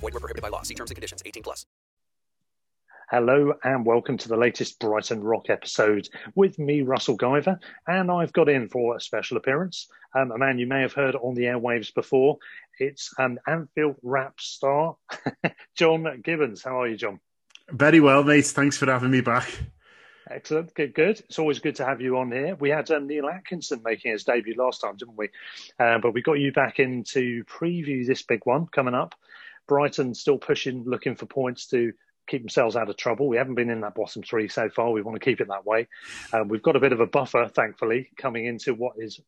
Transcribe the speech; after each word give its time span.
Void 0.00 0.14
were 0.14 0.20
prohibited 0.20 0.42
by 0.42 0.48
law. 0.48 0.62
See 0.62 0.74
terms 0.74 0.90
and 0.90 0.96
conditions. 0.96 1.22
18 1.24 1.42
plus. 1.42 1.66
Hello 3.10 3.52
and 3.64 3.84
welcome 3.84 4.16
to 4.18 4.28
the 4.28 4.36
latest 4.36 4.78
Brighton 4.78 5.20
Rock 5.20 5.50
episode 5.50 6.08
with 6.36 6.60
me, 6.60 6.82
Russell 6.82 7.18
Guyver, 7.18 7.58
and 7.88 8.08
I've 8.08 8.32
got 8.32 8.48
in 8.48 8.68
for 8.68 8.94
a 8.94 9.00
special 9.00 9.36
appearance, 9.36 9.88
um, 10.14 10.30
a 10.30 10.38
man 10.38 10.60
you 10.60 10.68
may 10.68 10.80
have 10.80 10.92
heard 10.92 11.16
on 11.16 11.34
the 11.34 11.42
airwaves 11.42 11.92
before. 11.92 12.38
It's 12.78 13.12
an 13.18 13.40
Anfield 13.48 13.96
Wrap 14.04 14.38
star, 14.38 14.94
John 15.76 16.20
Gibbons. 16.22 16.62
How 16.62 16.82
are 16.82 16.86
you, 16.86 16.96
John? 16.96 17.18
Very 17.68 17.98
well, 17.98 18.22
mate. 18.22 18.46
Thanks 18.46 18.76
for 18.76 18.86
having 18.86 19.10
me 19.10 19.22
back. 19.22 19.50
Excellent. 20.30 20.72
Good, 20.74 20.94
good. 20.94 21.18
It's 21.18 21.40
always 21.40 21.58
good 21.58 21.74
to 21.76 21.84
have 21.84 22.00
you 22.00 22.16
on 22.18 22.30
here. 22.30 22.54
We 22.54 22.70
had 22.70 22.88
um, 22.92 23.08
Neil 23.08 23.28
Atkinson 23.28 23.82
making 23.84 24.12
his 24.12 24.22
debut 24.22 24.54
last 24.56 24.82
time, 24.82 24.96
didn't 24.96 25.16
we? 25.16 25.30
Uh, 25.80 25.98
but 25.98 26.14
we 26.14 26.22
got 26.22 26.34
you 26.34 26.52
back 26.52 26.78
in 26.78 27.02
to 27.08 27.42
preview 27.44 28.06
this 28.06 28.22
big 28.22 28.46
one 28.46 28.68
coming 28.68 28.94
up. 28.94 29.16
Brighton 29.70 30.14
still 30.14 30.36
pushing, 30.36 30.82
looking 30.84 31.14
for 31.14 31.26
points 31.26 31.66
to 31.68 31.92
keep 32.26 32.42
themselves 32.42 32.74
out 32.74 32.90
of 32.90 32.96
trouble. 32.96 33.28
We 33.28 33.36
haven't 33.36 33.54
been 33.54 33.70
in 33.70 33.82
that 33.82 33.94
bottom 33.94 34.20
three 34.20 34.48
so 34.48 34.68
far. 34.68 34.90
We 34.90 35.00
want 35.00 35.14
to 35.14 35.24
keep 35.24 35.40
it 35.40 35.46
that 35.46 35.64
way. 35.64 35.86
Um, 36.32 36.48
we've 36.48 36.60
got 36.60 36.74
a 36.74 36.80
bit 36.80 36.92
of 36.92 36.98
a 36.98 37.06
buffer, 37.06 37.46
thankfully, 37.46 38.10
coming 38.16 38.46
into 38.46 38.74
what 38.74 38.94
is 38.98 39.20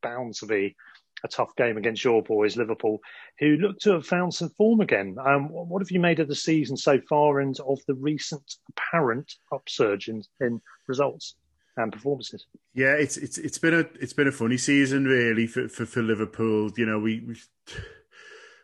bound 0.00 0.34
to 0.34 0.46
be 0.46 0.76
a 1.24 1.28
tough 1.28 1.56
game 1.56 1.76
against 1.76 2.04
your 2.04 2.22
boys, 2.22 2.56
Liverpool, 2.56 3.00
who 3.40 3.56
look 3.56 3.80
to 3.80 3.90
have 3.94 4.06
found 4.06 4.32
some 4.32 4.50
form 4.50 4.80
again. 4.80 5.16
Um, 5.20 5.48
what 5.48 5.82
have 5.82 5.90
you 5.90 5.98
made 5.98 6.20
of 6.20 6.28
the 6.28 6.36
season 6.36 6.76
so 6.76 7.00
far 7.00 7.40
and 7.40 7.58
of 7.58 7.80
the 7.88 7.94
recent 7.94 8.54
apparent 8.68 9.34
upsurge 9.50 10.08
in, 10.08 10.22
in 10.40 10.60
results? 10.86 11.34
and 11.76 11.92
performances. 11.92 12.44
Yeah, 12.74 12.94
it's 12.94 13.16
it's 13.16 13.38
it's 13.38 13.58
been 13.58 13.72
a 13.72 13.86
it's 14.00 14.12
been 14.12 14.26
a 14.26 14.32
funny 14.32 14.56
season 14.56 15.04
really 15.04 15.46
for 15.46 15.68
for, 15.68 15.86
for 15.86 16.02
Liverpool. 16.02 16.72
You 16.76 16.86
know, 16.86 16.98
we, 16.98 17.20
we 17.20 17.36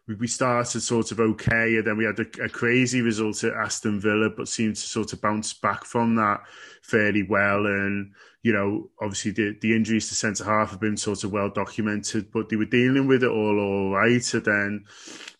we 0.06 0.26
started 0.26 0.80
sort 0.80 1.12
of 1.12 1.20
okay, 1.20 1.76
and 1.76 1.86
then 1.86 1.96
we 1.96 2.04
had 2.04 2.18
a, 2.18 2.44
a, 2.44 2.48
crazy 2.48 3.00
result 3.00 3.42
at 3.42 3.54
Aston 3.54 4.00
Villa, 4.00 4.28
but 4.28 4.48
seemed 4.48 4.76
to 4.76 4.82
sort 4.82 5.14
of 5.14 5.20
bounce 5.22 5.54
back 5.54 5.84
from 5.84 6.16
that 6.16 6.42
fairly 6.82 7.22
well. 7.22 7.64
And 7.64 8.12
you 8.42 8.52
know, 8.52 8.90
obviously 9.00 9.30
the, 9.30 9.56
the 9.62 9.74
injuries 9.74 10.08
to 10.08 10.14
centre 10.14 10.44
half 10.44 10.72
have 10.72 10.80
been 10.80 10.98
sort 10.98 11.24
of 11.24 11.32
well 11.32 11.48
documented, 11.48 12.30
but 12.30 12.50
they 12.50 12.56
were 12.56 12.66
dealing 12.66 13.06
with 13.06 13.24
it 13.24 13.30
all 13.30 13.58
all 13.58 13.92
right. 13.92 14.34
And 14.34 14.44
then, 14.44 14.84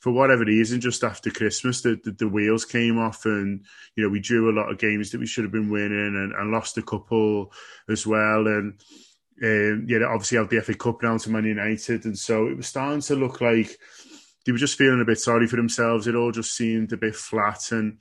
for 0.01 0.13
whatever 0.13 0.45
reason, 0.45 0.81
just 0.81 1.05
after 1.05 1.31
Christmas, 1.31 1.83
the, 1.83 2.01
the, 2.03 2.13
the 2.13 2.29
wheels 2.29 2.65
came 2.65 2.99
off, 2.99 3.27
and 3.27 3.67
you 3.97 4.05
know, 4.05 4.09
we 4.09 4.21
drew 4.21 4.51
a 4.51 4.57
lot 4.59 4.71
of 4.71 4.79
games 4.79 5.11
that 5.11 5.21
we 5.21 5.27
should 5.27 5.45
have 5.45 5.53
been 5.53 5.71
winning, 5.71 5.93
and, 6.17 6.33
and 6.33 6.51
lost 6.51 6.79
a 6.79 6.83
couple 6.83 7.53
as 7.91 8.07
well. 8.07 8.47
And 8.47 8.81
um, 9.43 9.85
yeah, 9.87 9.99
obviously 10.07 10.39
have 10.39 10.49
the 10.49 10.63
FA 10.63 10.75
Cup 10.75 11.03
now 11.03 11.19
to 11.19 11.29
Man 11.29 11.45
United, 11.45 12.07
and 12.07 12.19
so 12.19 12.47
it 12.47 12.57
was 12.57 12.69
starting 12.69 13.03
to 13.03 13.17
look 13.17 13.43
like 13.43 13.79
they 14.45 14.53
were 14.53 14.59
just 14.59 14.79
feeling 14.79 15.01
a 15.01 15.05
bit 15.05 15.19
sorry 15.19 15.47
for 15.47 15.57
themselves. 15.57 16.07
It 16.07 16.15
all 16.15 16.33
just 16.33 16.55
seemed 16.55 16.93
a 16.93 16.97
bit 16.97 17.15
flat. 17.15 17.73
And 17.73 17.99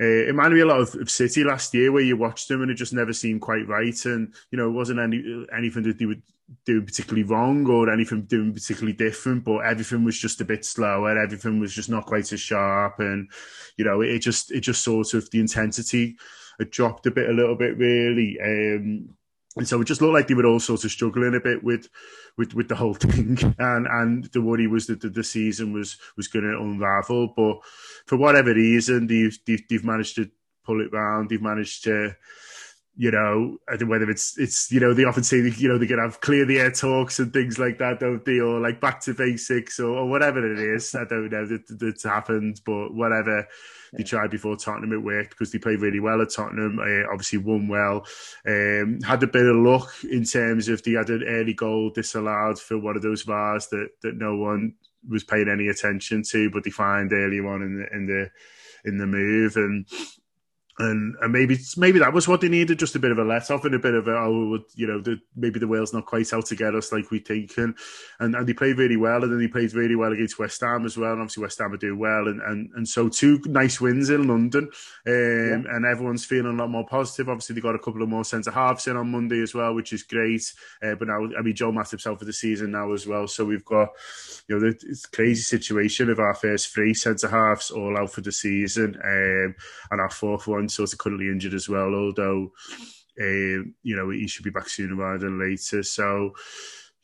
uh, 0.00 0.04
it 0.04 0.28
reminded 0.28 0.56
me 0.56 0.62
a 0.62 0.66
lot 0.66 0.80
of, 0.80 0.94
of, 0.96 1.10
City 1.10 1.44
last 1.44 1.74
year, 1.74 1.92
where 1.92 2.02
you 2.02 2.16
watched 2.16 2.48
them 2.48 2.62
and 2.62 2.70
it 2.70 2.74
just 2.74 2.92
never 2.92 3.12
seemed 3.12 3.40
quite 3.40 3.68
right. 3.68 4.04
And, 4.04 4.34
you 4.50 4.58
know, 4.58 4.68
it 4.68 4.72
wasn't 4.72 5.00
any 5.00 5.46
anything 5.56 5.82
that 5.84 5.98
they 5.98 6.06
were 6.06 6.16
doing 6.64 6.84
particularly 6.84 7.22
wrong 7.22 7.66
or 7.68 7.92
anything 7.92 8.22
doing 8.22 8.52
particularly 8.52 8.96
different, 8.96 9.44
but 9.44 9.58
everything 9.58 10.04
was 10.04 10.18
just 10.18 10.40
a 10.40 10.44
bit 10.44 10.64
slower. 10.64 11.16
Everything 11.16 11.60
was 11.60 11.72
just 11.72 11.88
not 11.88 12.06
quite 12.06 12.32
as 12.32 12.40
sharp. 12.40 12.98
And, 12.98 13.30
you 13.76 13.84
know, 13.84 14.00
it 14.00 14.18
just, 14.20 14.50
it 14.50 14.60
just 14.60 14.82
sort 14.82 15.14
of, 15.14 15.30
the 15.30 15.40
intensity 15.40 16.16
had 16.58 16.70
dropped 16.70 17.06
a 17.06 17.10
bit, 17.10 17.30
a 17.30 17.32
little 17.32 17.56
bit, 17.56 17.76
really. 17.76 18.38
Um, 18.42 19.10
and 19.56 19.66
so 19.66 19.80
it 19.80 19.86
just 19.86 20.00
looked 20.00 20.14
like 20.14 20.28
they 20.28 20.34
were 20.34 20.46
all 20.46 20.60
sort 20.60 20.84
of 20.84 20.90
struggling 20.90 21.34
a 21.34 21.40
bit 21.40 21.64
with 21.64 21.88
with, 22.38 22.54
with 22.54 22.68
the 22.68 22.76
whole 22.76 22.94
thing, 23.06 23.36
and 23.58 23.86
and 23.86 24.24
the 24.32 24.40
worry 24.40 24.66
was 24.66 24.86
that 24.86 25.00
the, 25.00 25.08
the 25.08 25.24
season 25.24 25.72
was 25.72 25.96
was 26.16 26.28
going 26.28 26.44
to 26.44 26.58
unravel. 26.58 27.32
But 27.36 27.58
for 28.06 28.16
whatever 28.16 28.54
reason, 28.54 29.06
they've, 29.06 29.36
they've, 29.46 29.62
they've 29.68 29.84
managed 29.84 30.16
to 30.16 30.30
pull 30.64 30.80
it 30.80 30.92
round. 30.92 31.30
They've 31.30 31.42
managed 31.42 31.84
to 31.84 32.14
you 33.00 33.10
know, 33.10 33.56
I 33.66 33.78
think 33.78 33.90
whether 33.90 34.10
it's 34.10 34.38
it's 34.38 34.70
you 34.70 34.78
know 34.78 34.92
they 34.92 35.04
often 35.04 35.22
say 35.22 35.38
you 35.38 35.68
know 35.70 35.78
they 35.78 35.86
can 35.86 35.98
have 35.98 36.20
clear 36.20 36.44
the 36.44 36.58
air 36.58 36.70
talks 36.70 37.18
and 37.18 37.32
things 37.32 37.58
like 37.58 37.78
that, 37.78 37.98
don't 37.98 38.22
they, 38.26 38.40
or 38.40 38.60
like 38.60 38.78
back 38.78 39.00
to 39.00 39.14
basics 39.14 39.80
or, 39.80 39.88
or 39.88 40.06
whatever 40.06 40.44
it 40.52 40.58
is. 40.58 40.94
I 40.94 41.06
don't 41.06 41.30
know 41.30 41.46
that 41.46 41.78
that's 41.80 42.04
happened, 42.04 42.60
but 42.66 42.92
whatever 42.92 43.48
they 43.94 44.02
tried 44.02 44.30
before 44.30 44.54
Tottenham, 44.54 44.92
it 44.92 45.02
worked 45.02 45.30
because 45.30 45.50
they 45.50 45.58
played 45.58 45.80
really 45.80 45.98
well 45.98 46.20
at 46.20 46.28
Tottenham. 46.28 46.78
Uh, 46.78 47.10
obviously 47.10 47.38
won 47.38 47.68
well, 47.68 48.04
um, 48.46 49.00
had 49.00 49.22
a 49.22 49.26
bit 49.26 49.46
of 49.46 49.56
luck 49.56 49.88
in 50.04 50.24
terms 50.24 50.68
of 50.68 50.82
they 50.82 50.92
had 50.92 51.08
an 51.08 51.24
early 51.26 51.54
goal 51.54 51.90
disallowed 51.94 52.58
for 52.58 52.78
one 52.78 52.96
of 52.96 53.02
those 53.02 53.22
VARs 53.22 53.68
that 53.68 53.88
that 54.02 54.16
no 54.16 54.36
one 54.36 54.74
was 55.08 55.24
paying 55.24 55.48
any 55.48 55.68
attention 55.68 56.22
to, 56.32 56.50
but 56.50 56.64
they 56.64 56.70
find 56.70 57.10
early 57.14 57.38
on 57.38 57.62
in 57.62 57.78
the 57.78 57.96
in 57.96 58.04
the 58.04 58.30
in 58.84 58.98
the 58.98 59.06
move 59.06 59.56
and 59.56 59.86
and 60.78 61.16
and 61.20 61.32
maybe 61.32 61.58
maybe 61.76 61.98
that 61.98 62.12
was 62.12 62.26
what 62.28 62.40
they 62.40 62.48
needed, 62.48 62.78
just 62.78 62.94
a 62.94 62.98
bit 62.98 63.10
of 63.10 63.18
a 63.18 63.24
let 63.24 63.50
off 63.50 63.64
and 63.64 63.74
a 63.74 63.78
bit 63.78 63.94
of 63.94 64.08
a 64.08 64.12
oh 64.12 64.58
you 64.74 64.86
know 64.86 65.00
the, 65.00 65.20
maybe 65.36 65.58
the 65.58 65.68
Wales 65.68 65.92
not 65.92 66.06
quite 66.06 66.32
out 66.32 66.46
to 66.46 66.56
get 66.56 66.74
us 66.74 66.92
like 66.92 67.10
we 67.10 67.18
think 67.18 67.56
and, 67.58 67.76
and 68.18 68.34
and 68.34 68.46
they 68.46 68.54
played 68.54 68.78
really 68.78 68.96
well 68.96 69.22
and 69.22 69.32
then 69.32 69.40
he 69.40 69.48
played 69.48 69.72
really 69.74 69.96
well 69.96 70.12
against 70.12 70.38
West 70.38 70.60
Ham 70.60 70.86
as 70.86 70.96
well 70.96 71.12
and 71.12 71.20
obviously 71.20 71.42
West 71.42 71.58
Ham 71.58 71.72
are 71.72 71.76
doing 71.76 71.98
well 71.98 72.28
and 72.28 72.40
and, 72.40 72.70
and 72.76 72.88
so 72.88 73.08
two 73.08 73.40
nice 73.46 73.80
wins 73.80 74.10
in 74.10 74.26
London 74.26 74.64
um, 75.06 75.12
yeah. 75.12 75.54
and 75.54 75.84
everyone's 75.84 76.24
feeling 76.24 76.54
a 76.54 76.62
lot 76.62 76.70
more 76.70 76.86
positive. 76.86 77.28
Obviously 77.28 77.54
they 77.54 77.60
got 77.60 77.74
a 77.74 77.78
couple 77.78 78.02
of 78.02 78.08
more 78.08 78.24
centre 78.24 78.50
halves 78.50 78.86
in 78.86 78.96
on 78.96 79.10
Monday 79.10 79.42
as 79.42 79.54
well, 79.54 79.74
which 79.74 79.92
is 79.92 80.02
great. 80.02 80.52
Uh, 80.82 80.94
but 80.94 81.08
now 81.08 81.28
I 81.38 81.42
mean 81.42 81.54
Joe 81.54 81.72
Matip's 81.72 82.06
out 82.06 82.18
for 82.18 82.24
the 82.24 82.32
season 82.32 82.70
now 82.70 82.92
as 82.92 83.06
well, 83.06 83.26
so 83.26 83.44
we've 83.44 83.64
got 83.64 83.90
you 84.48 84.58
know 84.58 84.70
the 84.70 85.06
crazy 85.12 85.42
situation 85.42 86.10
of 86.10 86.18
our 86.18 86.34
first 86.34 86.72
three 86.72 86.94
centre 86.94 87.28
halves 87.28 87.70
all 87.70 87.98
out 87.98 88.12
for 88.12 88.20
the 88.20 88.32
season 88.32 88.96
um, 89.04 89.54
and 89.90 90.00
our 90.00 90.10
fourth 90.10 90.46
one 90.46 90.59
sort 90.68 90.92
of 90.92 90.98
currently 90.98 91.28
injured 91.28 91.54
as 91.54 91.68
well, 91.68 91.94
although 91.94 92.52
uh, 93.20 93.62
you 93.82 93.96
know 93.96 94.10
he 94.10 94.26
should 94.26 94.44
be 94.44 94.50
back 94.50 94.68
sooner 94.68 94.94
rather 94.94 95.26
than 95.26 95.38
later. 95.38 95.82
So 95.82 96.34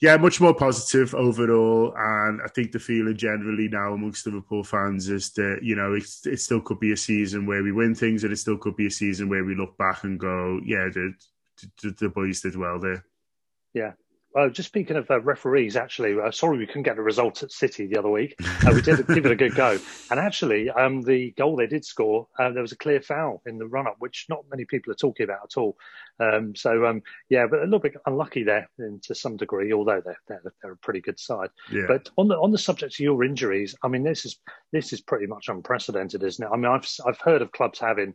yeah, 0.01 0.17
much 0.19 0.43
more 0.43 0.55
positive 0.55 1.15
overall, 1.15 1.95
and 1.97 2.43
I 2.43 2.49
think 2.49 2.73
the 2.73 2.79
feeling 2.79 3.17
generally 3.17 3.69
now 3.69 3.95
amongst 3.95 4.27
Liverpool 4.27 4.63
fans 4.63 5.09
is 5.09 5.33
that 5.33 5.61
you 5.63 5.75
know 5.75 5.95
it, 5.95 6.05
it 6.25 6.41
still 6.41 6.61
could 6.61 6.81
be 6.81 6.93
a 6.93 6.97
season 6.97 7.47
where 7.47 7.63
we 7.63 7.73
win 7.73 7.95
things, 7.95 8.23
and 8.23 8.33
it 8.33 8.37
still 8.37 8.59
could 8.59 8.77
be 8.77 8.89
a 8.89 8.91
season 8.91 9.29
where 9.29 9.45
we 9.45 9.55
look 9.55 9.77
back 9.79 10.05
and 10.05 10.21
go, 10.21 10.61
yeah, 10.65 10.89
the 10.93 11.15
the, 11.83 11.91
the 11.99 12.09
boys 12.11 12.43
did 12.43 12.57
well 12.57 12.79
there. 12.79 13.05
Yeah, 13.73 13.93
uh, 14.37 14.49
just 14.49 14.69
speaking 14.69 14.97
of 14.97 15.11
uh, 15.11 15.21
referees, 15.21 15.77
actually, 15.77 16.15
uh, 16.21 16.31
sorry 16.31 16.59
we 16.59 16.67
couldn't 16.67 16.83
get 16.83 16.97
the 16.97 17.03
result 17.03 17.43
at 17.43 17.51
City 17.51 17.87
the 17.87 17.99
other 17.99 18.11
week. 18.11 18.35
Uh, 18.41 18.73
we 18.75 18.83
did 18.83 19.07
give 19.07 19.25
it 19.25 19.33
a 19.33 19.37
good 19.37 19.55
go, 19.55 19.79
and 20.11 20.21
actually, 20.21 20.69
um, 20.71 21.03
the 21.03 21.31
goal 21.33 21.57
they 21.57 21.67
did 21.67 21.85
score, 21.85 22.29
uh, 22.39 22.51
there 22.51 22.63
was 22.63 22.73
a 22.73 22.77
clear 22.77 23.01
foul 23.01 23.43
in 23.47 23.59
the 23.59 23.67
run-up, 23.67 23.97
which 23.99 24.27
not 24.29 24.45
many 24.51 24.65
people 24.65 24.93
are 24.93 24.97
talking 24.97 25.25
about 25.25 25.41
at 25.45 25.57
all. 25.57 25.77
Um, 26.21 26.55
so 26.55 26.87
um, 26.87 27.03
yeah, 27.29 27.47
but 27.47 27.61
a 27.61 27.65
little 27.65 27.79
bit 27.79 27.97
unlucky 28.07 28.43
there 28.43 28.69
in, 28.79 29.01
to 29.05 29.15
some 29.15 29.37
degree, 29.37 29.73
although 29.73 30.03
they're, 30.05 30.21
they're, 30.29 30.43
they're 30.63 30.73
a 30.73 30.77
pretty 30.77 31.01
good 31.01 31.19
side. 31.19 31.51
Yeah. 31.73 31.87
But 31.89 32.11
on 32.17 32.29
the 32.29 32.37
on 32.37 32.51
the 32.53 32.59
subject 32.59 32.95
of 32.95 33.01
your 33.01 33.25
injuries, 33.25 33.75
I 33.83 33.89
mean, 33.89 34.03
this 34.03 34.27
is 34.27 34.39
this 34.73 34.93
is 34.93 35.01
pretty 35.01 35.27
much 35.27 35.49
unprecedented, 35.49 36.23
isn't 36.23 36.45
it? 36.45 36.51
I 36.53 36.57
mean, 36.57 36.71
I've 36.71 36.89
I've 37.07 37.21
heard 37.21 37.43
of 37.43 37.53
clubs 37.53 37.79
having 37.79 38.15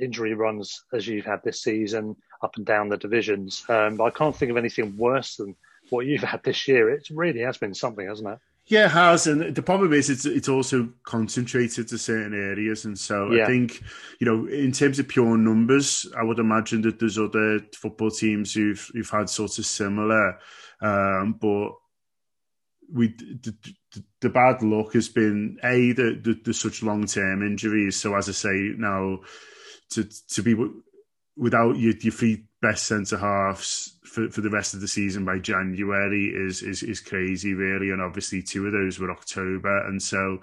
injury 0.00 0.34
runs 0.34 0.84
as 0.92 1.06
you've 1.06 1.24
had 1.24 1.40
this 1.44 1.62
season 1.62 2.16
up 2.42 2.56
and 2.56 2.66
down 2.66 2.88
the 2.88 2.96
divisions. 2.96 3.64
Um, 3.68 3.96
but 3.96 4.04
I 4.04 4.10
can't 4.10 4.34
think 4.34 4.50
of 4.50 4.56
anything 4.56 4.96
worse 4.96 5.36
than 5.36 5.56
what 5.90 6.06
you've 6.06 6.22
had 6.22 6.42
this 6.42 6.66
year. 6.68 6.90
It 6.90 7.08
really 7.10 7.40
has 7.40 7.58
been 7.58 7.74
something, 7.74 8.06
hasn't 8.06 8.28
it? 8.28 8.38
Yeah, 8.68 8.86
it 8.86 8.90
has, 8.90 9.28
and 9.28 9.54
the 9.54 9.62
problem 9.62 9.92
is 9.92 10.10
it's 10.10 10.26
it's 10.26 10.48
also 10.48 10.88
concentrated 11.04 11.86
to 11.86 11.98
certain 11.98 12.34
areas, 12.34 12.84
and 12.84 12.98
so 12.98 13.30
yeah. 13.30 13.44
I 13.44 13.46
think 13.46 13.80
you 14.18 14.26
know 14.26 14.48
in 14.48 14.72
terms 14.72 14.98
of 14.98 15.06
pure 15.06 15.36
numbers, 15.36 16.04
I 16.18 16.24
would 16.24 16.40
imagine 16.40 16.82
that 16.82 16.98
there's 16.98 17.16
other 17.16 17.60
football 17.76 18.10
teams 18.10 18.52
who've 18.52 18.90
who've 18.92 19.08
had 19.08 19.30
sort 19.30 19.56
of 19.60 19.66
similar, 19.66 20.40
um, 20.80 21.36
but 21.40 21.74
we 22.92 23.08
the, 23.16 23.54
the, 23.92 24.04
the, 24.20 24.30
bad 24.30 24.62
luck 24.62 24.94
has 24.94 25.08
been 25.08 25.58
a 25.62 25.92
the, 25.92 26.20
the, 26.22 26.40
the 26.44 26.54
such 26.54 26.82
long 26.82 27.06
term 27.06 27.46
injuries. 27.46 27.94
So 27.94 28.16
as 28.16 28.28
I 28.28 28.32
say 28.32 28.74
now, 28.76 29.20
to 29.90 30.04
to 30.30 30.42
be 30.42 30.56
without 31.36 31.76
your, 31.76 31.94
your 32.00 32.12
three 32.12 32.44
best 32.62 32.86
centre 32.86 33.18
halves 33.18 33.96
for, 34.02 34.30
for 34.30 34.40
the 34.40 34.50
rest 34.50 34.72
of 34.72 34.80
the 34.80 34.88
season 34.88 35.24
by 35.24 35.38
January 35.38 36.32
is, 36.34 36.62
is 36.62 36.82
is 36.82 37.00
crazy, 37.00 37.52
really. 37.52 37.90
And 37.90 38.00
obviously, 38.00 38.42
two 38.42 38.66
of 38.66 38.72
those 38.72 38.98
were 38.98 39.10
October, 39.10 39.86
and 39.86 40.02
so 40.02 40.38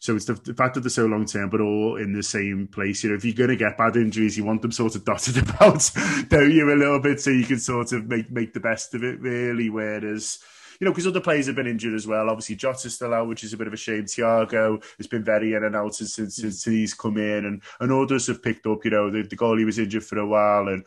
so 0.00 0.16
it's 0.16 0.24
the, 0.24 0.34
the 0.34 0.54
fact 0.54 0.74
that 0.74 0.80
they're 0.80 0.90
so 0.90 1.06
long 1.06 1.26
term, 1.26 1.50
but 1.50 1.60
all 1.60 1.96
in 1.96 2.12
the 2.12 2.22
same 2.22 2.68
place. 2.68 3.04
You 3.04 3.10
know, 3.10 3.16
if 3.16 3.24
you're 3.24 3.34
going 3.34 3.50
to 3.50 3.56
get 3.56 3.76
bad 3.76 3.96
injuries, 3.96 4.38
you 4.38 4.44
want 4.44 4.62
them 4.62 4.72
sort 4.72 4.94
of 4.94 5.04
dotted 5.04 5.36
about, 5.50 5.90
don't 6.28 6.52
you, 6.52 6.72
a 6.72 6.74
little 6.74 7.00
bit, 7.00 7.20
so 7.20 7.30
you 7.30 7.44
can 7.44 7.60
sort 7.60 7.92
of 7.92 8.06
make 8.06 8.30
make 8.30 8.54
the 8.54 8.60
best 8.60 8.94
of 8.94 9.04
it, 9.04 9.20
really. 9.20 9.68
Whereas 9.68 10.38
you 10.80 10.84
know, 10.84 10.92
because 10.92 11.06
other 11.06 11.20
players 11.20 11.46
have 11.46 11.56
been 11.56 11.66
injured 11.66 11.94
as 11.94 12.06
well. 12.06 12.30
Obviously, 12.30 12.56
Jota's 12.56 12.94
still 12.94 13.14
out, 13.14 13.28
which 13.28 13.44
is 13.44 13.52
a 13.52 13.56
bit 13.56 13.66
of 13.66 13.72
a 13.72 13.76
shame. 13.76 14.04
Thiago 14.04 14.82
has 14.96 15.06
been 15.06 15.24
very 15.24 15.54
in 15.54 15.64
and 15.64 15.74
out 15.74 15.94
since, 15.94 16.14
since, 16.14 16.36
since 16.36 16.64
he's 16.64 16.94
come 16.94 17.16
in, 17.16 17.44
and, 17.44 17.62
and 17.80 17.92
others 17.92 18.26
have 18.28 18.42
picked 18.42 18.66
up. 18.66 18.84
You 18.84 18.92
know, 18.92 19.10
the, 19.10 19.22
the 19.22 19.36
goalie 19.36 19.64
was 19.64 19.78
injured 19.78 20.04
for 20.04 20.18
a 20.18 20.26
while, 20.26 20.68
and 20.68 20.84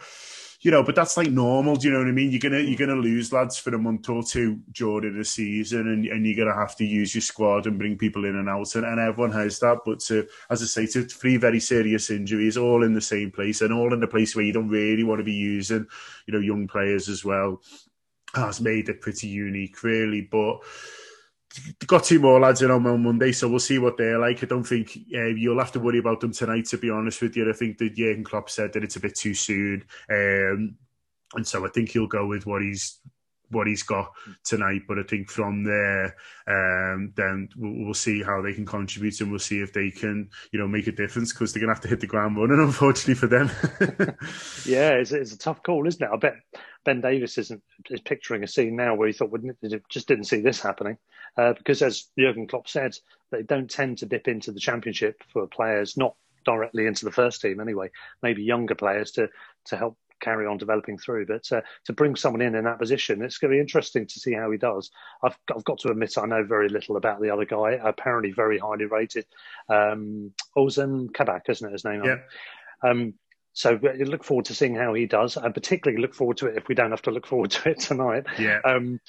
you 0.61 0.69
know, 0.69 0.83
but 0.83 0.95
that's 0.95 1.17
like 1.17 1.31
normal. 1.31 1.75
Do 1.75 1.87
you 1.87 1.93
know 1.93 1.99
what 1.99 2.07
I 2.07 2.11
mean? 2.11 2.31
You're 2.31 2.39
gonna 2.39 2.59
you're 2.59 2.77
gonna 2.77 2.99
lose 2.99 3.33
lads 3.33 3.57
for 3.57 3.73
a 3.73 3.79
month 3.79 4.07
or 4.09 4.23
two 4.23 4.59
during 4.71 5.17
the 5.17 5.25
season, 5.25 5.87
and, 5.87 6.05
and 6.05 6.25
you're 6.25 6.45
gonna 6.45 6.57
have 6.57 6.75
to 6.77 6.85
use 6.85 7.13
your 7.13 7.23
squad 7.23 7.65
and 7.65 7.79
bring 7.79 7.97
people 7.97 8.25
in 8.25 8.35
and 8.35 8.47
out, 8.47 8.75
and, 8.75 8.85
and 8.85 8.99
everyone 8.99 9.31
has 9.31 9.59
that. 9.59 9.79
But 9.83 9.99
to, 10.01 10.27
as 10.49 10.61
I 10.61 10.65
say, 10.65 10.85
to 10.87 11.03
three 11.03 11.37
very 11.37 11.59
serious 11.59 12.11
injuries, 12.11 12.57
all 12.57 12.83
in 12.83 12.93
the 12.93 13.01
same 13.01 13.31
place, 13.31 13.61
and 13.61 13.73
all 13.73 13.93
in 13.93 14.03
a 14.03 14.07
place 14.07 14.35
where 14.35 14.45
you 14.45 14.53
don't 14.53 14.69
really 14.69 15.03
want 15.03 15.19
to 15.19 15.25
be 15.25 15.33
using, 15.33 15.87
you 16.27 16.33
know, 16.33 16.39
young 16.39 16.67
players 16.67 17.09
as 17.09 17.25
well 17.25 17.61
has 18.33 18.61
made 18.61 18.89
it 18.89 19.01
pretty 19.01 19.27
unique, 19.27 19.83
really. 19.83 20.21
But 20.21 20.61
got 21.87 22.03
two 22.03 22.19
more 22.19 22.39
lads 22.39 22.61
in 22.61 22.71
on 22.71 23.03
Monday, 23.03 23.31
so 23.31 23.49
we'll 23.49 23.59
see 23.59 23.77
what 23.77 23.97
they're 23.97 24.19
like. 24.19 24.43
I 24.43 24.45
don't 24.45 24.63
think 24.63 24.97
uh, 25.13 25.25
you'll 25.25 25.59
have 25.59 25.71
to 25.73 25.79
worry 25.79 25.99
about 25.99 26.21
them 26.21 26.31
tonight, 26.31 26.65
to 26.65 26.77
be 26.77 26.89
honest 26.89 27.21
with 27.21 27.35
you. 27.35 27.49
I 27.49 27.53
think 27.53 27.77
that 27.79 27.95
Jurgen 27.95 28.23
Klopp 28.23 28.49
said 28.49 28.73
that 28.73 28.83
it's 28.83 28.95
a 28.95 29.01
bit 29.01 29.15
too 29.15 29.33
soon, 29.33 29.83
um, 30.09 30.75
and 31.33 31.45
so 31.45 31.65
I 31.65 31.69
think 31.69 31.89
he'll 31.89 32.07
go 32.07 32.25
with 32.25 32.45
what 32.45 32.61
he's 32.61 32.99
what 33.49 33.67
he's 33.67 33.83
got 33.83 34.13
tonight. 34.45 34.83
But 34.87 34.99
I 34.99 35.03
think 35.03 35.29
from 35.29 35.65
there, 35.65 36.15
um, 36.47 37.11
then 37.17 37.49
we'll, 37.57 37.85
we'll, 37.85 37.93
see 37.93 38.23
how 38.23 38.41
they 38.41 38.53
can 38.53 38.65
contribute, 38.65 39.19
and 39.19 39.29
we'll 39.29 39.39
see 39.39 39.59
if 39.59 39.73
they 39.73 39.91
can, 39.91 40.29
you 40.51 40.59
know, 40.59 40.67
make 40.67 40.87
a 40.87 40.91
difference 40.93 41.33
because 41.33 41.51
they're 41.51 41.61
gonna 41.61 41.73
have 41.73 41.81
to 41.81 41.89
hit 41.89 41.99
the 41.99 42.07
ground 42.07 42.37
running, 42.37 42.59
unfortunately 42.63 43.15
for 43.15 43.27
them. 43.27 43.49
yeah, 44.65 44.91
it's, 44.91 45.11
it's 45.11 45.33
a 45.33 45.37
tough 45.37 45.61
call, 45.63 45.85
isn't 45.85 46.01
it? 46.01 46.09
I 46.11 46.17
bet 46.17 46.35
Ben 46.83 47.01
Davies 47.01 47.37
isn't 47.37 47.61
is 47.89 48.01
picturing 48.01 48.43
a 48.43 48.47
scene 48.47 48.75
now 48.75 48.95
where 48.95 49.07
he 49.07 49.13
thought, 49.13 49.31
wouldn't 49.31 49.57
it, 49.61 49.83
just 49.89 50.07
didn't 50.07 50.25
see 50.25 50.41
this 50.41 50.61
happening, 50.61 50.97
uh, 51.37 51.53
because 51.53 51.81
as 51.81 52.07
Jurgen 52.17 52.47
Klopp 52.47 52.67
said, 52.67 52.95
they 53.31 53.43
don't 53.43 53.69
tend 53.69 53.99
to 53.99 54.05
dip 54.05 54.27
into 54.27 54.51
the 54.51 54.59
Championship 54.59 55.21
for 55.31 55.47
players, 55.47 55.97
not 55.97 56.15
directly 56.43 56.87
into 56.87 57.05
the 57.05 57.11
first 57.11 57.41
team 57.41 57.59
anyway. 57.59 57.89
Maybe 58.23 58.43
younger 58.43 58.75
players 58.75 59.11
to 59.11 59.29
to 59.65 59.77
help 59.77 59.97
carry 60.21 60.45
on 60.45 60.57
developing 60.57 60.97
through. 60.97 61.25
But 61.25 61.51
uh, 61.51 61.61
to 61.85 61.93
bring 61.93 62.15
someone 62.15 62.41
in 62.41 62.55
in 62.55 62.63
that 62.63 62.79
position, 62.79 63.21
it's 63.21 63.37
going 63.37 63.51
to 63.51 63.55
be 63.55 63.61
interesting 63.61 64.05
to 64.07 64.19
see 64.19 64.33
how 64.33 64.49
he 64.51 64.57
does. 64.57 64.91
I've, 65.23 65.37
I've 65.53 65.63
got 65.63 65.79
to 65.79 65.89
admit, 65.89 66.17
I 66.17 66.25
know 66.25 66.43
very 66.43 66.69
little 66.69 66.95
about 66.95 67.21
the 67.21 67.31
other 67.31 67.45
guy. 67.45 67.79
Apparently, 67.83 68.31
very 68.31 68.57
highly 68.57 68.85
rated. 68.85 69.25
Um, 69.67 70.31
Ozan 70.55 71.13
Kabak, 71.13 71.49
isn't 71.49 71.67
it 71.67 71.73
his 71.73 71.85
name? 71.85 72.03
Yeah. 72.05 72.17
Um, 72.83 73.13
so 73.53 73.79
I 73.83 74.03
look 74.03 74.23
forward 74.23 74.45
to 74.45 74.55
seeing 74.55 74.75
how 74.75 74.93
he 74.93 75.05
does. 75.05 75.37
I 75.37 75.49
particularly 75.49 76.01
look 76.01 76.13
forward 76.13 76.37
to 76.37 76.47
it 76.47 76.57
if 76.57 76.67
we 76.67 76.75
don't 76.75 76.91
have 76.91 77.01
to 77.03 77.11
look 77.11 77.27
forward 77.27 77.51
to 77.51 77.69
it 77.69 77.79
tonight. 77.79 78.25
Yeah. 78.39 78.59
Um, 78.63 78.99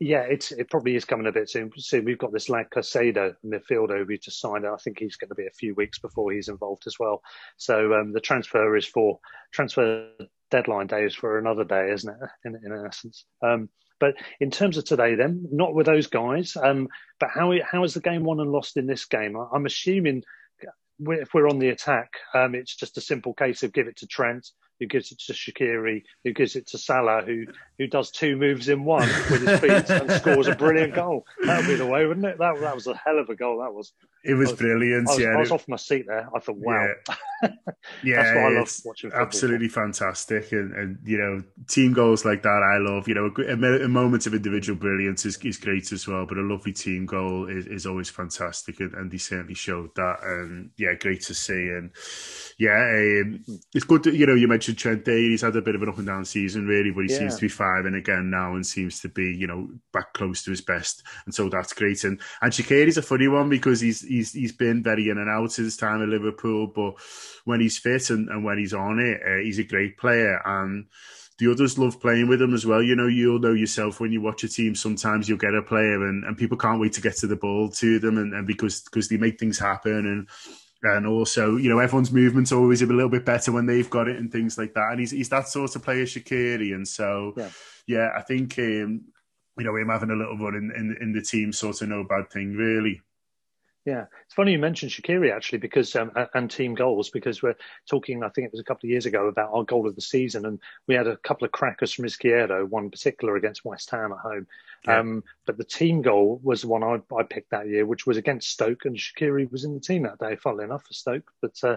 yeah, 0.00 0.22
it's 0.22 0.52
it 0.52 0.70
probably 0.70 0.94
is 0.94 1.04
coming 1.04 1.26
a 1.26 1.32
bit 1.32 1.50
soon. 1.50 1.72
Soon 1.76 2.04
we've 2.04 2.18
got 2.18 2.32
this 2.32 2.48
lad 2.48 2.66
Caicedo 2.70 3.34
midfielder 3.44 4.06
who 4.06 4.16
just 4.16 4.40
signed. 4.40 4.64
I 4.64 4.76
think 4.76 5.00
he's 5.00 5.16
going 5.16 5.30
to 5.30 5.34
be 5.34 5.46
a 5.46 5.58
few 5.58 5.74
weeks 5.74 5.98
before 5.98 6.30
he's 6.30 6.48
involved 6.48 6.84
as 6.86 6.98
well. 7.00 7.20
So 7.56 7.94
um, 7.94 8.12
the 8.12 8.20
transfer 8.20 8.76
is 8.76 8.86
for 8.86 9.18
transfer 9.52 10.10
deadline 10.50 10.86
day 10.86 11.04
is 11.04 11.14
for 11.14 11.38
another 11.38 11.64
day, 11.64 11.90
isn't 11.90 12.08
it? 12.08 12.28
In, 12.44 12.54
in 12.64 12.86
essence. 12.86 13.24
Um, 13.42 13.68
but 13.98 14.14
in 14.38 14.52
terms 14.52 14.76
of 14.76 14.84
today, 14.84 15.16
then 15.16 15.48
not 15.50 15.74
with 15.74 15.86
those 15.86 16.06
guys. 16.06 16.56
Um, 16.56 16.88
but 17.18 17.30
how 17.34 17.52
how 17.68 17.82
is 17.82 17.94
the 17.94 18.00
game 18.00 18.22
won 18.22 18.38
and 18.38 18.52
lost 18.52 18.76
in 18.76 18.86
this 18.86 19.04
game? 19.04 19.36
I, 19.36 19.56
am 19.56 19.66
assuming 19.66 20.22
if 21.00 21.34
we're 21.34 21.48
on 21.48 21.58
the 21.58 21.68
attack, 21.68 22.12
um, 22.34 22.54
it's 22.54 22.74
just 22.74 22.98
a 22.98 23.02
simple 23.02 23.34
case 23.34 23.62
of 23.62 23.72
give 23.72 23.86
it 23.86 23.96
to 23.98 24.06
Trent, 24.06 24.48
who 24.80 24.86
gives 24.86 25.12
it 25.12 25.18
to 25.20 25.32
Shaqiri, 25.32 26.02
who 26.24 26.32
gives 26.32 26.56
it 26.56 26.66
to 26.68 26.78
Salah, 26.78 27.22
who 27.24 27.46
who 27.78 27.86
does 27.86 28.10
two 28.10 28.36
moves 28.36 28.68
in 28.68 28.84
one 28.84 29.08
with 29.30 29.46
his 29.46 29.60
feet 29.60 29.90
and 29.90 30.10
scores 30.12 30.48
a 30.48 30.54
brilliant 30.54 30.94
goal. 30.94 31.24
That 31.44 31.58
would 31.58 31.68
be 31.68 31.76
the 31.76 31.86
way, 31.86 32.06
wouldn't 32.06 32.26
it? 32.26 32.38
That 32.38 32.60
that 32.60 32.74
was 32.74 32.86
a 32.86 32.96
hell 32.96 33.18
of 33.18 33.28
a 33.28 33.36
goal. 33.36 33.60
That 33.62 33.72
was. 33.72 33.92
It 34.24 34.34
was, 34.34 34.50
was 34.50 34.58
brilliant. 34.58 35.08
I 35.08 35.12
was, 35.12 35.20
yeah, 35.20 35.28
I 35.28 35.36
was 35.36 35.52
off 35.52 35.68
my 35.68 35.76
seat 35.76 36.06
there. 36.08 36.28
I 36.34 36.40
thought, 36.40 36.56
wow. 36.56 36.88
Yeah, 37.42 37.48
yeah 38.02 38.16
That's 38.16 38.34
what 38.34 38.44
I 38.44 38.58
love 38.58 38.72
watching. 38.84 39.10
Football. 39.10 39.26
Absolutely 39.26 39.68
fantastic, 39.68 40.50
and, 40.52 40.74
and 40.74 40.98
you 41.04 41.18
know, 41.18 41.42
team 41.68 41.92
goals 41.92 42.24
like 42.24 42.42
that, 42.42 42.48
I 42.48 42.78
love. 42.78 43.06
You 43.06 43.14
know, 43.14 43.30
a, 43.38 43.84
a 43.84 43.88
moment 43.88 44.26
of 44.26 44.34
individual 44.34 44.78
brilliance 44.78 45.24
is, 45.24 45.38
is 45.44 45.56
great 45.56 45.92
as 45.92 46.06
well, 46.08 46.26
but 46.26 46.36
a 46.36 46.42
lovely 46.42 46.72
team 46.72 47.06
goal 47.06 47.48
is, 47.48 47.66
is 47.66 47.86
always 47.86 48.10
fantastic, 48.10 48.80
and, 48.80 48.92
and 48.94 49.12
he 49.12 49.18
certainly 49.18 49.54
showed 49.54 49.94
that. 49.94 50.16
And 50.22 50.70
yeah, 50.76 50.94
great 50.94 51.22
to 51.22 51.34
see. 51.34 51.52
And 51.52 51.92
yeah, 52.58 53.22
um, 53.22 53.44
it's 53.72 53.84
good. 53.84 54.02
To, 54.02 54.14
you 54.14 54.26
know, 54.26 54.34
you 54.34 54.48
mentioned 54.48 54.67
Trent 54.74 55.04
there. 55.04 55.16
He's 55.16 55.42
had 55.42 55.56
a 55.56 55.62
bit 55.62 55.74
of 55.74 55.82
an 55.82 55.88
up 55.88 55.98
and 55.98 56.06
down 56.06 56.24
season, 56.24 56.66
really, 56.66 56.90
but 56.90 57.04
he 57.04 57.12
yeah. 57.12 57.18
seems 57.18 57.36
to 57.36 57.40
be 57.42 57.48
firing 57.48 57.94
again 57.94 58.30
now 58.30 58.54
and 58.54 58.66
seems 58.66 59.00
to 59.00 59.08
be, 59.08 59.34
you 59.34 59.46
know, 59.46 59.68
back 59.92 60.12
close 60.14 60.42
to 60.44 60.50
his 60.50 60.60
best. 60.60 61.02
And 61.24 61.34
so 61.34 61.48
that's 61.48 61.72
great. 61.72 62.04
And 62.04 62.20
and 62.40 62.52
Shaqiri's 62.52 62.96
a 62.96 63.02
funny 63.02 63.28
one 63.28 63.48
because 63.48 63.80
he's 63.80 64.02
he's 64.02 64.32
he's 64.32 64.52
been 64.52 64.82
very 64.82 65.08
in 65.08 65.18
and 65.18 65.30
out 65.30 65.54
his 65.54 65.76
time 65.76 66.02
at 66.02 66.08
Liverpool, 66.08 66.66
but 66.66 66.94
when 67.44 67.60
he's 67.60 67.78
fit 67.78 68.10
and, 68.10 68.28
and 68.28 68.44
when 68.44 68.58
he's 68.58 68.74
on 68.74 68.98
it, 68.98 69.20
uh, 69.26 69.42
he's 69.42 69.58
a 69.58 69.64
great 69.64 69.98
player. 69.98 70.40
And 70.44 70.86
the 71.38 71.50
others 71.50 71.78
love 71.78 72.00
playing 72.00 72.28
with 72.28 72.42
him 72.42 72.52
as 72.52 72.66
well. 72.66 72.82
You 72.82 72.96
know, 72.96 73.06
you'll 73.06 73.38
know 73.38 73.52
yourself 73.52 74.00
when 74.00 74.12
you 74.12 74.20
watch 74.20 74.42
a 74.42 74.48
team, 74.48 74.74
sometimes 74.74 75.28
you'll 75.28 75.38
get 75.38 75.54
a 75.54 75.62
player 75.62 76.06
and, 76.06 76.24
and 76.24 76.36
people 76.36 76.58
can't 76.58 76.80
wait 76.80 76.92
to 76.94 77.00
get 77.00 77.16
to 77.18 77.28
the 77.28 77.36
ball 77.36 77.70
to 77.70 77.98
them 78.00 78.18
and, 78.18 78.34
and 78.34 78.46
because 78.46 78.82
because 78.82 79.08
they 79.08 79.16
make 79.16 79.38
things 79.38 79.58
happen 79.58 80.06
and 80.06 80.28
and 80.82 81.06
also 81.06 81.56
you 81.56 81.68
know 81.68 81.78
everyone's 81.78 82.12
movement's 82.12 82.52
always 82.52 82.82
a 82.82 82.86
little 82.86 83.08
bit 83.08 83.24
better 83.24 83.50
when 83.52 83.66
they've 83.66 83.90
got 83.90 84.08
it 84.08 84.16
and 84.16 84.30
things 84.30 84.56
like 84.56 84.74
that. 84.74 84.90
And 84.90 85.00
he's 85.00 85.10
he's 85.10 85.28
that 85.30 85.48
sort 85.48 85.74
of 85.74 85.82
player, 85.82 86.04
Shaqiri, 86.04 86.74
and 86.74 86.86
so 86.86 87.34
yeah, 87.36 87.50
yeah 87.86 88.08
I 88.16 88.22
think 88.22 88.58
um, 88.58 89.04
you 89.56 89.64
know 89.64 89.76
him 89.76 89.88
having 89.88 90.10
a 90.10 90.14
little 90.14 90.38
run 90.38 90.54
in, 90.54 90.72
in 90.76 90.96
in 91.00 91.12
the 91.12 91.22
team 91.22 91.52
sort 91.52 91.82
of 91.82 91.88
no 91.88 92.04
bad 92.04 92.30
thing 92.30 92.54
really. 92.54 93.02
Yeah, 93.84 94.04
it's 94.26 94.34
funny 94.34 94.52
you 94.52 94.58
mentioned 94.58 94.92
Shaqiri 94.92 95.32
actually 95.34 95.58
because 95.58 95.96
um, 95.96 96.12
and 96.34 96.50
team 96.50 96.74
goals 96.74 97.08
because 97.08 97.42
we're 97.42 97.56
talking. 97.88 98.22
I 98.22 98.28
think 98.28 98.46
it 98.46 98.52
was 98.52 98.60
a 98.60 98.64
couple 98.64 98.86
of 98.86 98.90
years 98.90 99.06
ago 99.06 99.28
about 99.28 99.52
our 99.54 99.64
goal 99.64 99.88
of 99.88 99.94
the 99.94 100.02
season, 100.02 100.44
and 100.44 100.60
we 100.86 100.94
had 100.94 101.06
a 101.06 101.16
couple 101.16 101.46
of 101.46 101.52
crackers 101.52 101.92
from 101.92 102.04
Izquierdo, 102.04 102.68
one 102.68 102.90
particular 102.90 103.36
against 103.36 103.64
West 103.64 103.90
Ham 103.90 104.12
at 104.12 104.18
home. 104.18 104.46
Yeah. 104.84 104.98
Um, 104.98 105.24
but 105.46 105.56
the 105.56 105.64
team 105.64 106.02
goal 106.02 106.38
was 106.42 106.62
the 106.62 106.68
one 106.68 106.82
I, 106.82 107.00
I, 107.16 107.22
picked 107.22 107.50
that 107.50 107.66
year, 107.66 107.86
which 107.86 108.06
was 108.06 108.16
against 108.16 108.50
Stoke, 108.50 108.84
and 108.84 108.96
Shaqiri 108.96 109.50
was 109.50 109.64
in 109.64 109.74
the 109.74 109.80
team 109.80 110.02
that 110.02 110.18
day. 110.18 110.36
Funnily 110.36 110.64
enough 110.64 110.84
for 110.86 110.92
Stoke, 110.92 111.32
but 111.40 111.58
uh, 111.62 111.76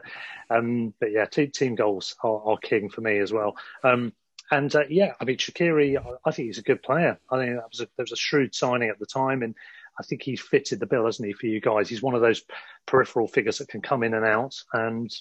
um, 0.49 0.93
but 0.99 1.11
yeah, 1.11 1.25
team, 1.25 1.51
team 1.51 1.75
goals 1.75 2.15
are, 2.23 2.41
are, 2.43 2.57
king 2.57 2.89
for 2.89 3.01
me 3.01 3.19
as 3.19 3.31
well. 3.31 3.55
Um, 3.83 4.11
and 4.51 4.75
uh, 4.75 4.83
yeah, 4.89 5.13
I 5.19 5.23
mean 5.23 5.37
Shaqiri, 5.37 6.17
I 6.25 6.31
think 6.31 6.47
he's 6.47 6.57
a 6.57 6.63
good 6.63 6.83
player. 6.83 7.17
I 7.29 7.37
think 7.37 7.55
that 7.55 7.69
was 7.71 7.79
a, 7.79 7.87
there 7.95 8.03
was 8.03 8.11
a 8.11 8.17
shrewd 8.17 8.53
signing 8.53 8.89
at 8.89 8.99
the 8.99 9.05
time, 9.05 9.43
and 9.43 9.55
I 10.01 10.03
think 10.03 10.23
he's 10.23 10.41
fitted 10.41 10.79
the 10.79 10.87
bill, 10.87 11.05
hasn't 11.05 11.27
he, 11.27 11.33
for 11.33 11.45
you 11.45 11.61
guys? 11.61 11.87
He's 11.87 12.01
one 12.01 12.15
of 12.15 12.21
those 12.21 12.43
peripheral 12.87 13.27
figures 13.27 13.59
that 13.59 13.67
can 13.67 13.81
come 13.81 14.01
in 14.01 14.15
and 14.15 14.25
out 14.25 14.55
and 14.73 15.11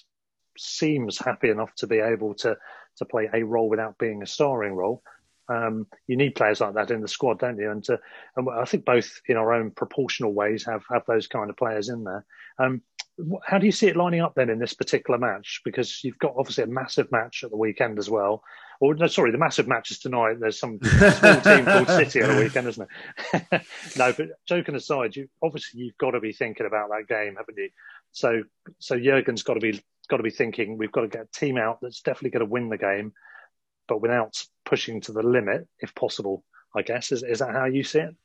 seems 0.57 1.19
happy 1.19 1.49
enough 1.49 1.73
to 1.75 1.87
be 1.87 1.99
able 1.99 2.33
to 2.35 2.57
to 2.97 3.05
play 3.05 3.29
a 3.31 3.43
role 3.43 3.69
without 3.69 3.97
being 3.99 4.23
a 4.23 4.25
starring 4.25 4.73
role. 4.73 5.03
Um, 5.47 5.85
you 6.07 6.17
need 6.17 6.35
players 6.35 6.61
like 6.61 6.73
that 6.73 6.91
in 6.91 7.01
the 7.01 7.07
squad, 7.07 7.39
don't 7.39 7.57
you? 7.57 7.69
And, 7.69 7.83
to, 7.85 7.99
and 8.35 8.47
I 8.49 8.65
think 8.65 8.85
both 8.85 9.21
in 9.27 9.37
our 9.37 9.53
own 9.53 9.71
proportional 9.71 10.33
ways 10.33 10.65
have 10.65 10.83
have 10.89 11.05
those 11.05 11.27
kind 11.27 11.49
of 11.49 11.57
players 11.57 11.89
in 11.89 12.03
there. 12.03 12.25
Um, 12.57 12.81
how 13.45 13.57
do 13.57 13.65
you 13.65 13.71
see 13.71 13.87
it 13.87 13.95
lining 13.95 14.21
up 14.21 14.35
then 14.35 14.49
in 14.49 14.59
this 14.59 14.73
particular 14.73 15.19
match? 15.19 15.61
Because 15.63 16.03
you've 16.03 16.17
got 16.19 16.33
obviously 16.37 16.63
a 16.63 16.67
massive 16.67 17.11
match 17.11 17.43
at 17.43 17.51
the 17.51 17.57
weekend 17.57 17.99
as 17.99 18.09
well. 18.09 18.43
Or 18.79 18.95
no, 18.95 19.07
sorry, 19.07 19.31
the 19.31 19.37
massive 19.37 19.67
match 19.67 19.91
is 19.91 19.99
tonight. 19.99 20.39
There's 20.39 20.59
some 20.59 20.79
small 20.81 21.41
team 21.41 21.65
called 21.65 21.87
City 21.87 22.23
on 22.23 22.35
the 22.35 22.41
weekend, 22.43 22.67
isn't 22.67 22.87
it? 23.33 23.61
no, 23.97 24.11
but 24.13 24.29
joking 24.47 24.75
aside, 24.75 25.15
you 25.15 25.29
obviously 25.43 25.81
you've 25.81 25.97
got 25.97 26.11
to 26.11 26.19
be 26.19 26.33
thinking 26.33 26.65
about 26.65 26.89
that 26.89 27.07
game, 27.07 27.35
haven't 27.35 27.57
you? 27.57 27.69
So 28.11 28.43
so 28.79 28.97
Jurgen's 28.97 29.43
got 29.43 29.53
to 29.53 29.59
be 29.59 29.81
got 30.09 30.17
to 30.17 30.23
be 30.23 30.31
thinking 30.31 30.77
we've 30.77 30.91
got 30.91 31.01
to 31.01 31.07
get 31.07 31.21
a 31.21 31.39
team 31.39 31.57
out 31.57 31.79
that's 31.81 32.01
definitely 32.01 32.31
going 32.31 32.45
to 32.45 32.51
win 32.51 32.69
the 32.69 32.77
game, 32.77 33.13
but 33.87 34.01
without 34.01 34.43
pushing 34.65 35.01
to 35.01 35.11
the 35.11 35.23
limit, 35.23 35.67
if 35.79 35.93
possible. 35.93 36.43
I 36.73 36.81
guess 36.83 37.11
is 37.11 37.21
is 37.21 37.39
that 37.39 37.51
how 37.51 37.65
you 37.65 37.83
see 37.83 37.99
it? 37.99 38.15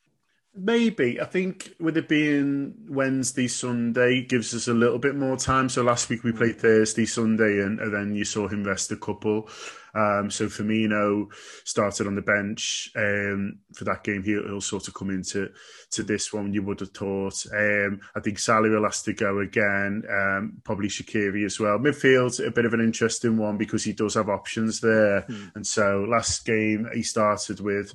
Maybe. 0.57 1.21
I 1.21 1.27
think 1.27 1.75
with 1.79 1.99
it 1.99 2.09
being 2.09 2.75
Wednesday, 2.89 3.47
Sunday 3.47 4.23
gives 4.23 4.55
us 4.55 4.69
a 4.69 4.75
little 4.75 4.99
bit 4.99 5.15
more 5.15 5.37
time. 5.37 5.69
So 5.69 5.83
last 5.83 6.09
week 6.09 6.25
we 6.25 6.33
played 6.33 6.59
Thursday, 6.59 7.05
Sunday, 7.05 7.61
and, 7.61 7.79
and 7.79 7.93
then 7.93 8.15
you 8.15 8.25
saw 8.25 8.49
him 8.49 8.65
rest 8.65 8.91
a 8.91 8.97
couple. 8.97 9.49
Um, 9.95 10.31
so 10.31 10.47
Firmino 10.47 11.29
started 11.65 12.07
on 12.07 12.15
the 12.15 12.23
bench 12.23 12.91
um, 12.97 13.59
for 13.75 13.85
that 13.85 14.05
game. 14.05 14.23
He'll, 14.23 14.45
he'll, 14.45 14.61
sort 14.61 14.89
of 14.89 14.95
come 14.95 15.11
into 15.11 15.51
to 15.93 16.03
this 16.03 16.33
one. 16.33 16.53
You 16.53 16.63
would 16.65 16.81
have 16.81 16.91
thought. 16.91 17.47
Um, 17.55 18.01
I 18.15 18.21
think 18.21 18.39
Salah 18.39 18.69
will 18.69 18.85
have 18.85 19.03
to 19.03 19.15
go 19.15 19.41
again. 19.41 20.03
Um, 20.11 20.61
probably 20.65 20.89
Shaqiri 20.89 21.47
as 21.47 21.59
well. 21.59 21.79
Midfield's 21.79 22.41
a 22.41 22.51
bit 22.51 22.67
of 22.67 22.75
an 22.75 22.81
interesting 22.81 23.39
one 23.39 23.57
because 23.57 23.85
he 23.85 23.95
does 23.95 24.15
have 24.15 24.29
options 24.29 24.81
there. 24.81 25.23
Mm. 25.23 25.57
And 25.57 25.67
so 25.67 26.07
last 26.09 26.45
game 26.45 26.89
he 26.95 27.03
started 27.03 27.61
with 27.61 27.95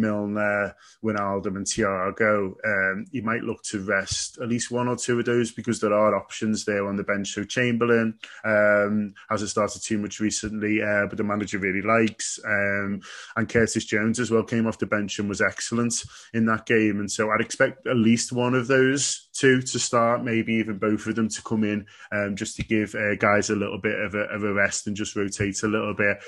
Milner, 0.00 0.74
Wijnaldum, 1.04 1.56
and 1.56 1.66
Thiago, 1.66 2.54
um, 2.64 3.04
you 3.10 3.22
might 3.22 3.42
look 3.42 3.62
to 3.64 3.80
rest 3.80 4.38
at 4.40 4.48
least 4.48 4.70
one 4.70 4.88
or 4.88 4.96
two 4.96 5.18
of 5.18 5.26
those 5.26 5.52
because 5.52 5.80
there 5.80 5.92
are 5.92 6.16
options 6.16 6.64
there 6.64 6.86
on 6.86 6.96
the 6.96 7.02
bench. 7.02 7.34
So 7.34 7.44
Chamberlain 7.44 8.18
um, 8.44 9.14
hasn't 9.28 9.50
started 9.50 9.82
too 9.82 9.98
much 9.98 10.20
recently, 10.20 10.80
uh, 10.82 11.06
but 11.06 11.16
the 11.16 11.24
manager 11.24 11.58
really 11.58 11.82
likes. 11.82 12.38
Um, 12.44 13.00
and 13.36 13.48
Curtis 13.48 13.84
Jones 13.84 14.20
as 14.20 14.30
well 14.30 14.44
came 14.44 14.66
off 14.66 14.78
the 14.78 14.86
bench 14.86 15.18
and 15.18 15.28
was 15.28 15.40
excellent 15.40 16.02
in 16.34 16.46
that 16.46 16.66
game. 16.66 17.00
And 17.00 17.10
so 17.10 17.30
I'd 17.30 17.40
expect 17.40 17.86
at 17.86 17.96
least 17.96 18.32
one 18.32 18.54
of 18.54 18.66
those 18.66 19.28
two 19.32 19.62
to 19.62 19.78
start, 19.78 20.24
maybe 20.24 20.54
even 20.54 20.78
both 20.78 21.06
of 21.06 21.14
them 21.14 21.28
to 21.28 21.42
come 21.42 21.64
in 21.64 21.86
um, 22.12 22.36
just 22.36 22.56
to 22.56 22.64
give 22.64 22.94
uh, 22.94 23.14
guys 23.16 23.50
a 23.50 23.56
little 23.56 23.78
bit 23.78 23.98
of 23.98 24.14
a, 24.14 24.22
of 24.34 24.42
a 24.42 24.52
rest 24.52 24.86
and 24.86 24.96
just 24.96 25.16
rotate 25.16 25.62
a 25.62 25.68
little 25.68 25.94
bit. 25.94 26.18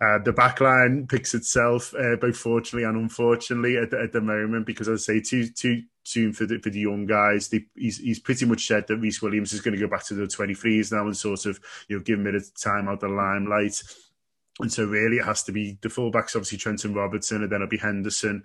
Uh, 0.00 0.18
the 0.18 0.32
back 0.32 0.60
line 0.60 1.06
picks 1.06 1.34
itself, 1.34 1.94
uh, 1.94 2.16
both 2.16 2.36
fortunately 2.36 2.84
and 2.84 2.96
unfortunately, 2.96 3.76
at 3.76 3.90
the, 3.90 4.00
at 4.00 4.12
the 4.12 4.20
moment, 4.20 4.66
because 4.66 4.88
I 4.88 4.92
would 4.92 5.00
say 5.00 5.20
too 5.20 5.48
too 5.48 5.82
soon 6.02 6.32
for 6.32 6.46
the 6.46 6.58
for 6.58 6.70
the 6.70 6.80
young 6.80 7.06
guys. 7.06 7.48
They, 7.48 7.66
he's 7.76 7.98
he's 7.98 8.18
pretty 8.18 8.44
much 8.44 8.66
said 8.66 8.86
that 8.88 8.96
Rhys 8.96 9.22
Williams 9.22 9.52
is 9.52 9.60
going 9.60 9.74
to 9.74 9.80
go 9.80 9.88
back 9.88 10.04
to 10.06 10.14
the 10.14 10.24
23s 10.24 10.92
now 10.92 11.04
and 11.04 11.16
sort 11.16 11.46
of 11.46 11.60
you 11.88 11.96
know 11.96 12.02
give 12.02 12.18
him 12.18 12.26
a 12.26 12.32
bit 12.32 12.42
of 12.42 12.60
time 12.60 12.88
out 12.88 12.94
of 12.94 13.00
the 13.00 13.08
limelight. 13.08 13.82
And 14.60 14.72
so 14.72 14.84
really 14.84 15.18
it 15.18 15.24
has 15.24 15.42
to 15.44 15.52
be 15.52 15.78
the 15.80 15.88
fullbacks, 15.88 16.36
obviously 16.36 16.58
Trent 16.58 16.84
and 16.84 16.94
Robertson, 16.94 17.42
and 17.42 17.50
then 17.50 17.56
it'll 17.56 17.68
be 17.68 17.76
Henderson 17.76 18.44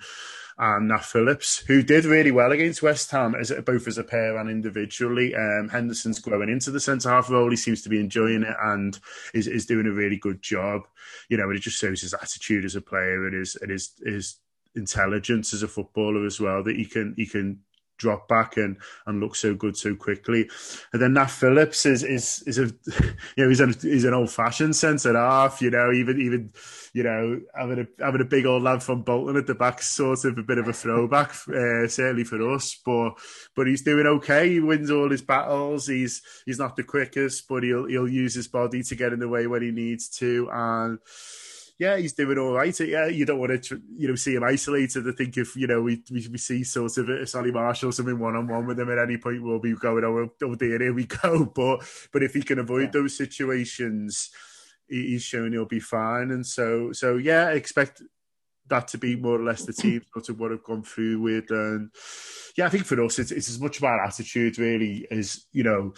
and 0.57 0.89
Nat 0.89 1.05
Phillips, 1.05 1.59
who 1.59 1.81
did 1.81 2.03
really 2.03 2.31
well 2.31 2.51
against 2.51 2.81
West 2.81 3.11
Ham, 3.11 3.33
as 3.33 3.51
both 3.65 3.87
as 3.87 3.97
a 3.97 4.03
pair 4.03 4.37
and 4.37 4.49
individually. 4.49 5.33
Um, 5.33 5.69
Henderson's 5.69 6.19
growing 6.19 6.49
into 6.49 6.69
the 6.71 6.81
centre 6.81 7.09
half 7.09 7.29
role. 7.29 7.49
He 7.49 7.55
seems 7.55 7.81
to 7.83 7.89
be 7.89 7.99
enjoying 7.99 8.43
it 8.43 8.55
and 8.61 8.99
is, 9.33 9.47
is 9.47 9.65
doing 9.65 9.85
a 9.85 9.91
really 9.91 10.17
good 10.17 10.41
job. 10.41 10.81
You 11.29 11.37
know, 11.37 11.49
it 11.49 11.59
just 11.59 11.79
shows 11.79 12.01
his 12.01 12.13
attitude 12.13 12.65
as 12.65 12.75
a 12.75 12.81
player 12.81 13.25
and 13.25 13.35
his 13.35 13.55
and 13.61 13.71
his 13.71 13.93
his 14.03 14.35
intelligence 14.75 15.53
as 15.53 15.63
a 15.63 15.67
footballer 15.67 16.25
as 16.25 16.39
well 16.39 16.63
that 16.63 16.75
he 16.75 16.85
can 16.85 17.13
he 17.17 17.25
can 17.25 17.59
drop 17.99 18.27
back 18.27 18.57
and 18.57 18.77
and 19.05 19.19
look 19.19 19.35
so 19.35 19.53
good 19.53 19.77
so 19.77 19.95
quickly. 19.95 20.49
And 20.91 21.01
then 21.01 21.13
Nat 21.13 21.27
Phillips 21.27 21.85
is 21.85 22.03
is 22.03 22.43
is 22.47 22.57
a 22.57 22.65
you 23.35 23.43
know 23.43 23.49
he's 23.49 23.59
an 23.59 23.75
he's 23.79 24.05
an 24.05 24.15
old 24.15 24.31
fashioned 24.31 24.75
centre 24.75 25.15
half. 25.15 25.61
You 25.61 25.69
know 25.69 25.91
even 25.91 26.19
even 26.19 26.51
you 26.93 27.03
know 27.03 27.39
having 27.55 27.79
a 27.79 28.03
having 28.03 28.21
a 28.21 28.25
big 28.25 28.45
old 28.45 28.63
lad 28.63 28.81
from 28.81 29.03
Bolton 29.03 29.37
at 29.37 29.45
the 29.45 29.53
back 29.53 29.81
sort 29.81 30.25
of 30.25 30.37
a 30.37 30.43
bit 30.43 30.57
of 30.57 30.67
a 30.67 30.73
throwback 30.73 31.29
uh, 31.49 31.87
certainly 31.87 32.23
for 32.23 32.53
us. 32.53 32.79
But 32.83 33.11
but 33.55 33.67
he's 33.67 33.83
doing 33.83 34.07
okay. 34.07 34.49
He 34.49 34.59
wins 34.59 34.89
all 34.89 35.11
his 35.11 35.21
battles. 35.21 35.87
He's 35.87 36.21
he's 36.45 36.59
not 36.59 36.75
the 36.75 36.83
quickest, 36.83 37.47
but 37.47 37.63
he'll 37.63 37.85
he'll 37.85 38.09
use 38.09 38.33
his 38.33 38.47
body 38.47 38.81
to 38.83 38.95
get 38.95 39.13
in 39.13 39.19
the 39.19 39.29
way 39.29 39.45
when 39.45 39.61
he 39.61 39.71
needs 39.71 40.09
to 40.17 40.49
and 40.51 40.99
yeah, 41.79 41.95
he's 41.95 42.11
doing 42.11 42.37
all 42.37 42.51
right. 42.51 42.77
Yeah, 42.77 43.07
you 43.07 43.25
don't 43.25 43.39
want 43.39 43.63
to, 43.63 43.81
you 43.95 44.09
know, 44.09 44.15
see 44.15 44.35
him 44.35 44.43
isolated. 44.43 45.07
I 45.07 45.13
think 45.13 45.37
if 45.37 45.55
you 45.55 45.65
know 45.65 45.81
we 45.81 46.03
we, 46.11 46.27
we 46.27 46.37
see 46.37 46.65
sort 46.65 46.97
of 46.97 47.07
a 47.07 47.25
Solly 47.25 47.51
March 47.51 47.85
or 47.85 47.93
something 47.93 48.19
one 48.19 48.35
on 48.35 48.47
one 48.47 48.67
with 48.67 48.77
him 48.77 48.91
at 48.91 48.99
any 48.99 49.17
point, 49.17 49.41
we'll 49.41 49.59
be 49.59 49.73
going, 49.75 50.03
oh, 50.03 50.29
oh 50.43 50.55
dear, 50.55 50.77
here 50.77 50.93
we 50.93 51.05
go. 51.23 51.45
But 51.45 51.85
but 52.11 52.21
if 52.21 52.33
he 52.33 52.43
can 52.43 52.59
avoid 52.59 52.93
yeah. 52.93 53.01
those 53.01 53.15
situations, 53.15 54.29
he's 54.89 55.23
shown 55.23 55.53
he'll 55.53 55.65
be 55.65 55.79
fine. 55.79 56.31
And 56.31 56.45
so 56.45 56.91
so 56.91 57.15
yeah, 57.15 57.47
I 57.47 57.53
expect 57.53 58.01
that 58.67 58.89
to 58.89 58.97
be 58.97 59.15
more 59.15 59.39
or 59.39 59.43
less 59.43 59.63
the 59.63 59.73
team 59.73 60.01
sort 60.13 60.29
of 60.29 60.39
what 60.39 60.51
I've 60.51 60.63
gone 60.63 60.83
through 60.83 61.21
with. 61.21 61.49
And 61.49 61.91
yeah, 62.57 62.65
I 62.65 62.69
think 62.69 62.85
for 62.85 63.01
us, 63.03 63.19
it's, 63.19 63.31
it's 63.31 63.49
as 63.49 63.59
much 63.59 63.79
about 63.79 64.05
attitude 64.05 64.57
really 64.57 65.07
as 65.09 65.45
you 65.53 65.63
know 65.63 65.93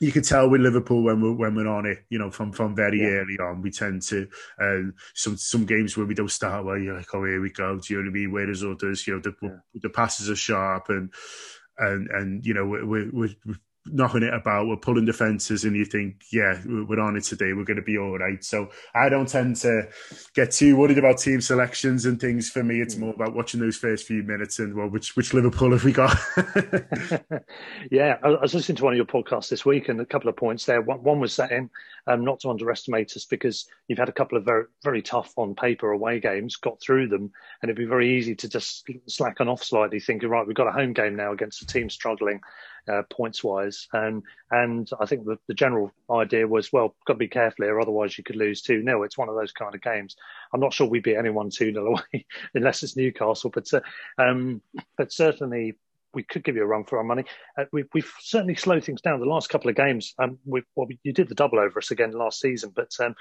you 0.00 0.12
could 0.12 0.24
tell 0.24 0.50
with 0.50 0.60
Liverpool 0.60 1.02
when 1.02 1.20
we're 1.20 1.32
when 1.32 1.54
we're 1.54 1.68
on 1.68 1.86
it, 1.86 2.04
you 2.10 2.18
know, 2.18 2.30
from 2.30 2.52
from 2.52 2.74
very 2.74 3.00
yeah. 3.00 3.08
early 3.08 3.36
on, 3.40 3.62
we 3.62 3.70
tend 3.70 4.02
to 4.02 4.28
uh, 4.60 4.90
some 5.14 5.36
some 5.36 5.64
games 5.64 5.96
where 5.96 6.06
we 6.06 6.14
don't 6.14 6.30
start 6.30 6.64
well, 6.64 6.78
you're 6.78 6.96
like, 6.96 7.14
oh, 7.14 7.24
here 7.24 7.40
we 7.40 7.50
go. 7.50 7.78
Do 7.78 7.94
you 7.94 8.02
know 8.02 8.06
what 8.06 8.10
I 8.10 8.20
mean? 8.20 8.32
Whereas 8.32 8.64
others, 8.64 9.06
you 9.06 9.14
know, 9.14 9.20
the 9.20 9.34
yeah. 9.40 9.56
the 9.82 9.90
passes 9.90 10.28
are 10.28 10.36
sharp 10.36 10.88
and 10.88 11.12
and 11.78 12.08
and 12.10 12.46
you 12.46 12.54
know 12.54 12.66
we're, 12.66 12.84
we're, 12.84 13.10
we're 13.12 13.56
knocking 13.86 14.22
it 14.22 14.32
about, 14.32 14.66
we're 14.66 14.76
pulling 14.76 15.04
defences, 15.04 15.64
and 15.64 15.76
you 15.76 15.84
think, 15.84 16.24
yeah, 16.32 16.60
we're 16.64 17.00
on 17.00 17.16
it 17.16 17.24
today, 17.24 17.52
we're 17.52 17.64
going 17.64 17.76
to 17.76 17.82
be 17.82 17.98
all 17.98 18.18
right. 18.18 18.42
So 18.42 18.70
I 18.94 19.08
don't 19.08 19.28
tend 19.28 19.56
to 19.56 19.88
get 20.34 20.50
too 20.50 20.76
worried 20.76 20.98
about 20.98 21.18
team 21.18 21.40
selections 21.40 22.06
and 22.06 22.20
things. 22.20 22.50
For 22.50 22.62
me, 22.62 22.80
it's 22.80 22.94
hmm. 22.94 23.02
more 23.02 23.14
about 23.14 23.34
watching 23.34 23.60
those 23.60 23.76
first 23.76 24.06
few 24.06 24.22
minutes 24.22 24.58
and 24.58 24.74
well, 24.74 24.88
which 24.88 25.16
which 25.16 25.34
Liverpool 25.34 25.72
have 25.72 25.84
we 25.84 25.92
got? 25.92 26.16
yeah, 27.90 28.18
I 28.22 28.28
was 28.28 28.54
listening 28.54 28.76
to 28.76 28.84
one 28.84 28.92
of 28.92 28.96
your 28.96 29.06
podcasts 29.06 29.48
this 29.48 29.66
week, 29.66 29.88
and 29.88 30.00
a 30.00 30.06
couple 30.06 30.28
of 30.28 30.36
points 30.36 30.66
there. 30.66 30.80
One, 30.80 31.02
one 31.02 31.20
was 31.20 31.32
saying 31.32 31.70
um, 32.06 32.24
not 32.24 32.40
to 32.40 32.50
underestimate 32.50 33.16
us 33.16 33.24
because 33.24 33.66
you've 33.88 33.98
had 33.98 34.08
a 34.08 34.12
couple 34.12 34.38
of 34.38 34.44
very 34.44 34.64
very 34.82 35.02
tough 35.02 35.32
on 35.36 35.54
paper 35.54 35.90
away 35.90 36.20
games, 36.20 36.56
got 36.56 36.80
through 36.80 37.08
them, 37.08 37.32
and 37.62 37.70
it'd 37.70 37.76
be 37.76 37.84
very 37.84 38.16
easy 38.16 38.34
to 38.34 38.48
just 38.48 38.88
slacken 39.06 39.48
off 39.48 39.62
slightly, 39.62 40.00
thinking, 40.00 40.28
right, 40.28 40.46
we've 40.46 40.56
got 40.56 40.68
a 40.68 40.72
home 40.72 40.92
game 40.92 41.16
now 41.16 41.32
against 41.32 41.62
a 41.62 41.66
team 41.66 41.88
struggling 41.88 42.40
uh, 42.88 43.02
points 43.10 43.42
wise. 43.42 43.88
And 43.92 44.22
and 44.50 44.88
I 45.00 45.06
think 45.06 45.24
the, 45.24 45.38
the 45.48 45.54
general 45.54 45.92
idea 46.10 46.46
was, 46.46 46.72
well, 46.72 46.94
got 47.06 47.14
to 47.14 47.18
be 47.18 47.28
careful 47.28 47.64
here, 47.64 47.80
otherwise 47.80 48.16
you 48.18 48.24
could 48.24 48.36
lose 48.36 48.62
2 48.62 48.82
0. 48.82 49.02
It's 49.02 49.18
one 49.18 49.28
of 49.28 49.36
those 49.36 49.52
kind 49.52 49.74
of 49.74 49.82
games. 49.82 50.16
I'm 50.52 50.60
not 50.60 50.72
sure 50.72 50.86
we 50.86 51.00
beat 51.00 51.16
anyone 51.16 51.50
2 51.50 51.72
0 51.72 51.86
away 52.12 52.26
unless 52.54 52.82
it's 52.82 52.96
Newcastle, 52.96 53.50
but, 53.50 53.72
uh, 53.72 53.80
um, 54.18 54.62
but 54.96 55.12
certainly 55.12 55.76
we 56.14 56.22
could 56.22 56.44
give 56.44 56.56
you 56.56 56.62
a 56.62 56.66
run 56.66 56.84
for 56.84 56.98
our 56.98 57.04
money. 57.04 57.24
Uh, 57.58 57.64
we, 57.72 57.84
have 57.94 58.10
certainly 58.20 58.54
slowed 58.54 58.84
things 58.84 59.00
down. 59.00 59.20
The 59.20 59.26
last 59.26 59.48
couple 59.48 59.70
of 59.70 59.76
games, 59.76 60.14
um, 60.18 60.38
we, 60.44 60.62
well, 60.74 60.88
you 61.02 61.12
did 61.12 61.28
the 61.28 61.34
double 61.34 61.58
over 61.58 61.78
us 61.78 61.90
again 61.90 62.12
last 62.12 62.40
season, 62.40 62.72
but 62.74 62.90
um, 63.00 63.14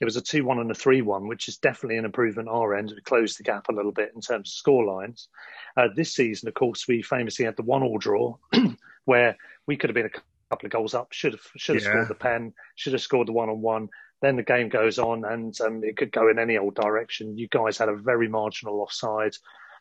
it 0.00 0.04
was 0.04 0.16
a 0.16 0.22
2 0.22 0.44
1 0.44 0.58
and 0.58 0.70
a 0.70 0.74
3 0.74 1.02
1, 1.02 1.28
which 1.28 1.48
is 1.48 1.58
definitely 1.58 1.98
an 1.98 2.04
improvement 2.04 2.48
on 2.48 2.56
our 2.56 2.74
end. 2.74 2.92
We 2.94 3.02
closed 3.02 3.38
the 3.38 3.44
gap 3.44 3.68
a 3.68 3.74
little 3.74 3.92
bit 3.92 4.12
in 4.14 4.20
terms 4.20 4.50
of 4.50 4.54
score 4.54 4.84
lines. 4.84 5.28
Uh, 5.76 5.88
this 5.94 6.14
season, 6.14 6.48
of 6.48 6.54
course, 6.54 6.86
we 6.88 7.02
famously 7.02 7.44
had 7.44 7.56
the 7.56 7.62
1 7.62 7.82
all 7.82 7.98
draw, 7.98 8.36
where 9.04 9.36
we 9.66 9.76
could 9.76 9.90
have 9.90 9.94
been 9.94 10.06
a 10.06 10.20
couple 10.50 10.66
of 10.66 10.72
goals 10.72 10.94
up, 10.94 11.12
should 11.12 11.32
have 11.32 11.42
should 11.56 11.76
have 11.76 11.84
yeah. 11.84 11.90
scored 11.90 12.08
the 12.08 12.14
pen, 12.14 12.52
should 12.76 12.92
have 12.92 13.02
scored 13.02 13.28
the 13.28 13.32
one 13.32 13.50
on 13.50 13.60
one. 13.60 13.88
Then 14.22 14.36
the 14.36 14.42
game 14.42 14.68
goes 14.68 14.98
on, 14.98 15.24
and 15.24 15.58
um, 15.62 15.82
it 15.82 15.96
could 15.96 16.12
go 16.12 16.28
in 16.28 16.38
any 16.38 16.58
old 16.58 16.74
direction. 16.74 17.38
You 17.38 17.48
guys 17.48 17.78
had 17.78 17.88
a 17.88 17.96
very 17.96 18.28
marginal 18.28 18.80
offside, 18.80 19.34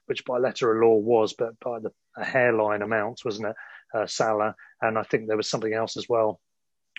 which 0.10 0.26
by 0.26 0.40
letter 0.40 0.76
of 0.76 0.82
law 0.82 0.96
was, 0.96 1.34
but 1.34 1.60
by 1.60 1.78
the 1.80 1.92
hairline 2.22 2.82
amount, 2.82 3.22
wasn't 3.24 3.48
it? 3.48 3.56
Uh, 3.94 4.08
Salah, 4.08 4.56
and 4.82 4.98
I 4.98 5.04
think 5.04 5.28
there 5.28 5.38
was 5.38 5.50
something 5.50 5.74
else 5.74 5.98
as 5.98 6.10
well 6.10 6.40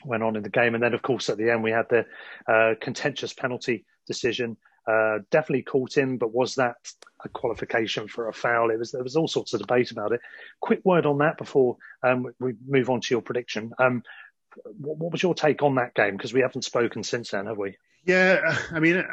went 0.05 0.23
on 0.23 0.37
in 0.37 0.45
the 0.45 0.49
game. 0.49 0.75
And 0.75 0.83
then, 0.83 0.95
of 0.95 1.03
course, 1.03 1.29
at 1.29 1.37
the 1.37 1.51
end 1.51 1.63
we 1.63 1.73
had 1.73 1.89
the 1.91 2.07
uh, 2.47 2.75
contentious 2.81 3.33
penalty 3.33 3.85
decision 4.07 4.57
uh, 4.87 5.19
definitely 5.31 5.63
caught 5.63 5.97
in, 5.97 6.19
but 6.19 6.33
was 6.33 6.55
that 6.55 6.77
a 7.25 7.29
qualification 7.29 8.07
for 8.07 8.29
a 8.29 8.33
foul? 8.33 8.71
It 8.71 8.79
was. 8.79 8.93
There 8.93 9.03
was 9.03 9.17
all 9.17 9.29
sorts 9.29 9.53
of 9.53 9.61
debate 9.61 9.91
about 9.91 10.13
it. 10.13 10.21
Quick 10.61 10.81
word 10.85 11.05
on 11.05 11.19
that 11.19 11.37
before 11.37 11.77
um, 12.03 12.33
we 12.39 12.55
move 12.67 12.91
on 12.91 13.01
to 13.01 13.15
your 13.15 13.23
prediction. 13.23 13.73
Um, 13.79 14.05
what, 14.65 14.99
what, 14.99 15.13
was 15.13 15.23
your 15.23 15.35
take 15.35 15.63
on 15.63 15.75
that 15.77 15.95
game? 15.95 16.17
Because 16.17 16.33
we 16.33 16.41
haven't 16.41 16.63
spoken 16.63 17.03
since 17.03 17.31
then, 17.31 17.47
have 17.47 17.59
we? 17.59 17.77
Yeah, 18.05 18.57
I 18.73 18.81
mean, 18.81 19.05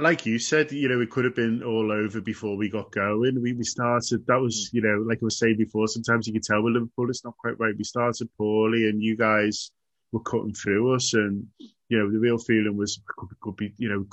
like 0.00 0.26
you 0.26 0.38
said, 0.38 0.72
you 0.72 0.88
know, 0.88 1.00
it 1.00 1.10
could 1.10 1.24
have 1.24 1.34
been 1.34 1.62
all 1.62 1.92
over 1.92 2.20
before 2.20 2.56
we 2.56 2.68
got 2.68 2.90
going. 2.92 3.40
We, 3.40 3.52
we 3.52 3.64
started, 3.64 4.26
that 4.26 4.40
was, 4.40 4.70
you 4.72 4.82
know, 4.82 5.04
like 5.06 5.18
I 5.22 5.24
was 5.24 5.38
saying 5.38 5.56
before, 5.58 5.88
sometimes 5.88 6.26
you 6.26 6.32
can 6.32 6.42
tell 6.42 6.62
with 6.62 6.74
Liverpool, 6.74 7.10
it's 7.10 7.24
not 7.24 7.36
quite 7.36 7.58
right. 7.58 7.74
We 7.76 7.84
started 7.84 8.28
poorly 8.36 8.88
and 8.88 9.02
you 9.02 9.16
guys 9.16 9.70
were 10.12 10.20
cutting 10.20 10.54
through 10.54 10.94
us. 10.94 11.14
And, 11.14 11.46
you 11.88 11.98
know, 11.98 12.10
the 12.10 12.18
real 12.18 12.38
feeling 12.38 12.76
was 12.76 13.00
could, 13.06 13.28
could 13.40 13.56
be, 13.56 13.72
you 13.76 13.88
know, 13.88 14.06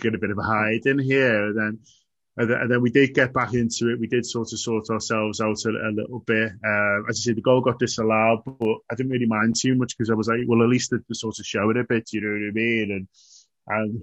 get 0.00 0.14
a 0.14 0.18
bit 0.18 0.30
of 0.30 0.38
a 0.38 0.42
hide 0.42 0.86
in 0.86 0.98
here. 0.98 1.46
And 1.46 1.58
then, 1.58 1.78
and 2.38 2.50
then, 2.50 2.60
and 2.60 2.70
then 2.70 2.82
we 2.82 2.90
did 2.90 3.14
get 3.14 3.32
back 3.32 3.54
into 3.54 3.90
it. 3.90 4.00
We 4.00 4.08
did 4.08 4.26
sort 4.26 4.52
of 4.52 4.58
sort 4.58 4.90
ourselves 4.90 5.40
out 5.40 5.64
a, 5.64 5.70
a 5.70 5.92
little 5.92 6.20
bit. 6.20 6.52
Uh, 6.64 7.08
as 7.08 7.18
I 7.18 7.20
said, 7.20 7.36
the 7.36 7.42
goal 7.42 7.62
got 7.62 7.78
disallowed, 7.78 8.42
but 8.44 8.78
I 8.90 8.94
didn't 8.94 9.12
really 9.12 9.26
mind 9.26 9.56
too 9.58 9.74
much 9.74 9.96
because 9.96 10.10
I 10.10 10.14
was 10.14 10.28
like, 10.28 10.40
well, 10.46 10.62
at 10.62 10.68
least 10.68 10.90
the, 10.90 11.02
the 11.08 11.14
sort 11.14 11.38
of 11.38 11.46
show 11.46 11.70
it 11.70 11.78
a 11.78 11.84
bit, 11.84 12.12
you 12.12 12.20
know 12.20 12.28
what 12.28 12.48
I 12.48 12.52
mean? 12.52 12.90
And, 12.92 13.08
and 13.68 14.02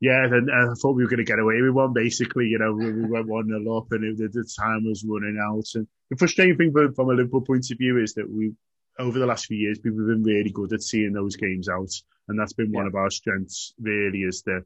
yeah, 0.00 0.24
and, 0.24 0.50
I 0.50 0.74
thought 0.74 0.96
we 0.96 1.02
were 1.02 1.10
going 1.10 1.18
to 1.18 1.24
get 1.24 1.38
away 1.38 1.60
with 1.60 1.72
one. 1.72 1.92
Basically, 1.92 2.46
you 2.46 2.58
know, 2.58 2.72
we, 2.72 2.92
we 2.92 3.08
went 3.08 3.26
one 3.26 3.48
nil 3.48 3.76
up, 3.76 3.92
and 3.92 4.04
it, 4.04 4.18
the, 4.18 4.28
the, 4.28 4.48
time 4.58 4.84
was 4.84 5.04
running 5.06 5.38
out. 5.42 5.66
And 5.74 5.86
the 6.10 6.16
frustrating 6.16 6.56
thing 6.56 6.72
from, 6.72 6.94
from 6.94 7.10
a 7.10 7.14
Liverpool 7.14 7.42
point 7.42 7.70
of 7.70 7.78
view 7.78 7.98
is 8.02 8.14
that 8.14 8.30
we, 8.30 8.54
over 8.98 9.18
the 9.18 9.26
last 9.26 9.46
few 9.46 9.58
years, 9.58 9.78
we've 9.82 9.94
been 9.94 10.22
really 10.22 10.50
good 10.50 10.72
at 10.72 10.82
seeing 10.82 11.12
those 11.12 11.36
games 11.36 11.68
out, 11.68 11.90
and 12.28 12.38
that's 12.38 12.54
been 12.54 12.72
yeah. 12.72 12.78
one 12.78 12.86
of 12.86 12.94
our 12.94 13.10
strengths. 13.10 13.74
Really, 13.80 14.20
is 14.20 14.42
the, 14.42 14.64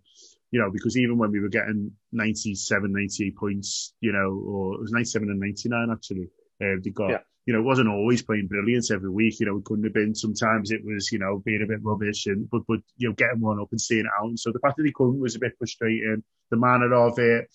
you 0.51 0.61
know, 0.61 0.71
because 0.71 0.97
even 0.97 1.19
when 1.19 1.33
we 1.33 1.41
were 1.41 1.49
getting 1.49 1.93
97, 2.13 2.93
98 2.93 3.37
points, 3.37 3.95
you 4.01 4.13
know, 4.13 4.41
or 4.47 4.75
it 4.75 4.81
was 4.83 4.93
97 4.93 5.31
and 5.31 5.41
99 5.41 5.89
actually, 5.91 6.31
uh, 6.63 6.79
they 6.83 6.91
got. 6.91 7.11
Yeah 7.11 7.19
you 7.45 7.53
know, 7.53 7.61
it 7.61 7.65
wasn't 7.65 7.89
always 7.89 8.23
playing 8.23 8.47
brilliance 8.47 8.91
every 8.91 9.11
week. 9.11 9.41
You 9.41 9.47
know, 9.47 9.57
it 9.57 9.65
couldn't 9.65 9.85
have 9.85 9.95
been. 9.95 10.15
Sometimes 10.15 10.71
it 10.71 10.85
was, 10.85 11.11
you 11.11 11.19
know, 11.19 11.43
being 11.45 11.63
a 11.63 11.67
bit 11.67 11.83
rubbish 11.83 12.27
and, 12.27 12.49
but, 12.49 12.63
but, 12.69 12.81
you 12.97 13.09
know, 13.09 13.15
getting 13.15 13.41
one 13.41 13.61
up 13.61 13.69
and 13.73 13.81
seeing 13.81 14.07
it 14.07 14.13
out. 14.21 14.29
And 14.29 14.39
so 14.39 14.53
the 14.53 14.61
fact 14.61 14.77
that 14.77 14.87
he 14.87 14.93
couldn't 14.93 15.21
was 15.21 15.35
a 15.35 15.41
bit 15.41 15.57
frustrating. 15.59 16.23
The 16.51 16.57
manner 16.57 16.95
of 16.95 17.19
it, 17.19 17.49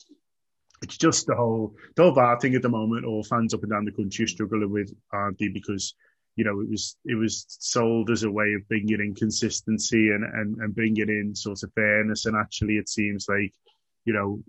it's 0.82 0.98
just 0.98 1.28
the 1.28 1.36
whole, 1.36 1.76
the 1.96 2.04
whole 2.04 2.12
VAR 2.12 2.40
thing 2.40 2.56
at 2.56 2.62
the 2.62 2.70
moment. 2.70 3.06
All 3.06 3.24
fans 3.24 3.54
up 3.54 3.64
and 3.64 3.72
down 3.72 3.86
the 3.86 3.92
country 3.92 4.28
struggling 4.28 4.72
with, 4.72 4.94
they? 5.40 5.48
Because, 5.48 5.96
you 6.36 6.44
know, 6.44 6.60
it 6.60 6.70
was, 6.70 6.98
it 7.06 7.16
was 7.16 7.46
sold 7.48 8.12
as 8.12 8.24
a 8.24 8.32
way 8.32 8.54
of 8.54 8.68
bringing 8.68 9.00
in 9.00 9.16
consistency 9.16 10.10
and, 10.10 10.24
and, 10.24 10.58
and 10.58 10.76
bringing 10.76 11.10
in 11.10 11.34
sort 11.34 11.64
of 11.64 11.72
fairness. 11.74 12.26
And 12.26 12.36
actually 12.36 12.76
it 12.76 12.90
seems 12.90 13.28
like, 13.30 13.54
you 14.04 14.14
know, 14.14 14.44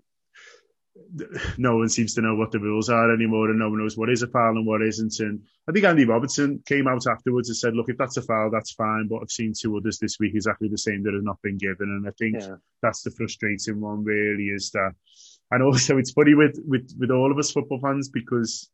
no 1.57 1.77
one 1.77 1.89
seems 1.89 2.13
to 2.13 2.21
know 2.21 2.35
what 2.35 2.51
the 2.51 2.59
rules 2.59 2.89
are 2.89 3.13
anymore, 3.13 3.49
and 3.49 3.59
no 3.59 3.69
one 3.69 3.79
knows 3.79 3.97
what 3.97 4.09
is 4.09 4.23
a 4.23 4.27
foul 4.27 4.57
and 4.57 4.65
what 4.65 4.81
isn't. 4.81 5.19
And 5.19 5.41
I 5.67 5.71
think 5.71 5.85
Andy 5.85 6.05
Robertson 6.05 6.61
came 6.65 6.87
out 6.87 7.07
afterwards 7.07 7.49
and 7.49 7.57
said, 7.57 7.75
"Look, 7.75 7.89
if 7.89 7.97
that's 7.97 8.17
a 8.17 8.21
foul, 8.21 8.49
that's 8.51 8.71
fine." 8.71 9.07
But 9.07 9.21
I've 9.21 9.31
seen 9.31 9.53
two 9.53 9.77
others 9.77 9.99
this 9.99 10.19
week 10.19 10.33
exactly 10.35 10.67
the 10.67 10.77
same 10.77 11.03
that 11.03 11.13
have 11.13 11.23
not 11.23 11.41
been 11.41 11.57
given, 11.57 11.89
and 11.89 12.07
I 12.07 12.11
think 12.11 12.37
yeah. 12.39 12.55
that's 12.81 13.03
the 13.03 13.11
frustrating 13.11 13.79
one. 13.79 14.03
Really, 14.03 14.45
is 14.45 14.71
that, 14.71 14.93
and 15.51 15.63
also 15.67 15.97
it's 15.97 16.11
funny 16.11 16.35
with 16.35 16.59
with 16.67 16.93
with 16.99 17.11
all 17.11 17.31
of 17.31 17.37
us 17.37 17.51
football 17.51 17.79
fans 17.79 18.09
because 18.09 18.69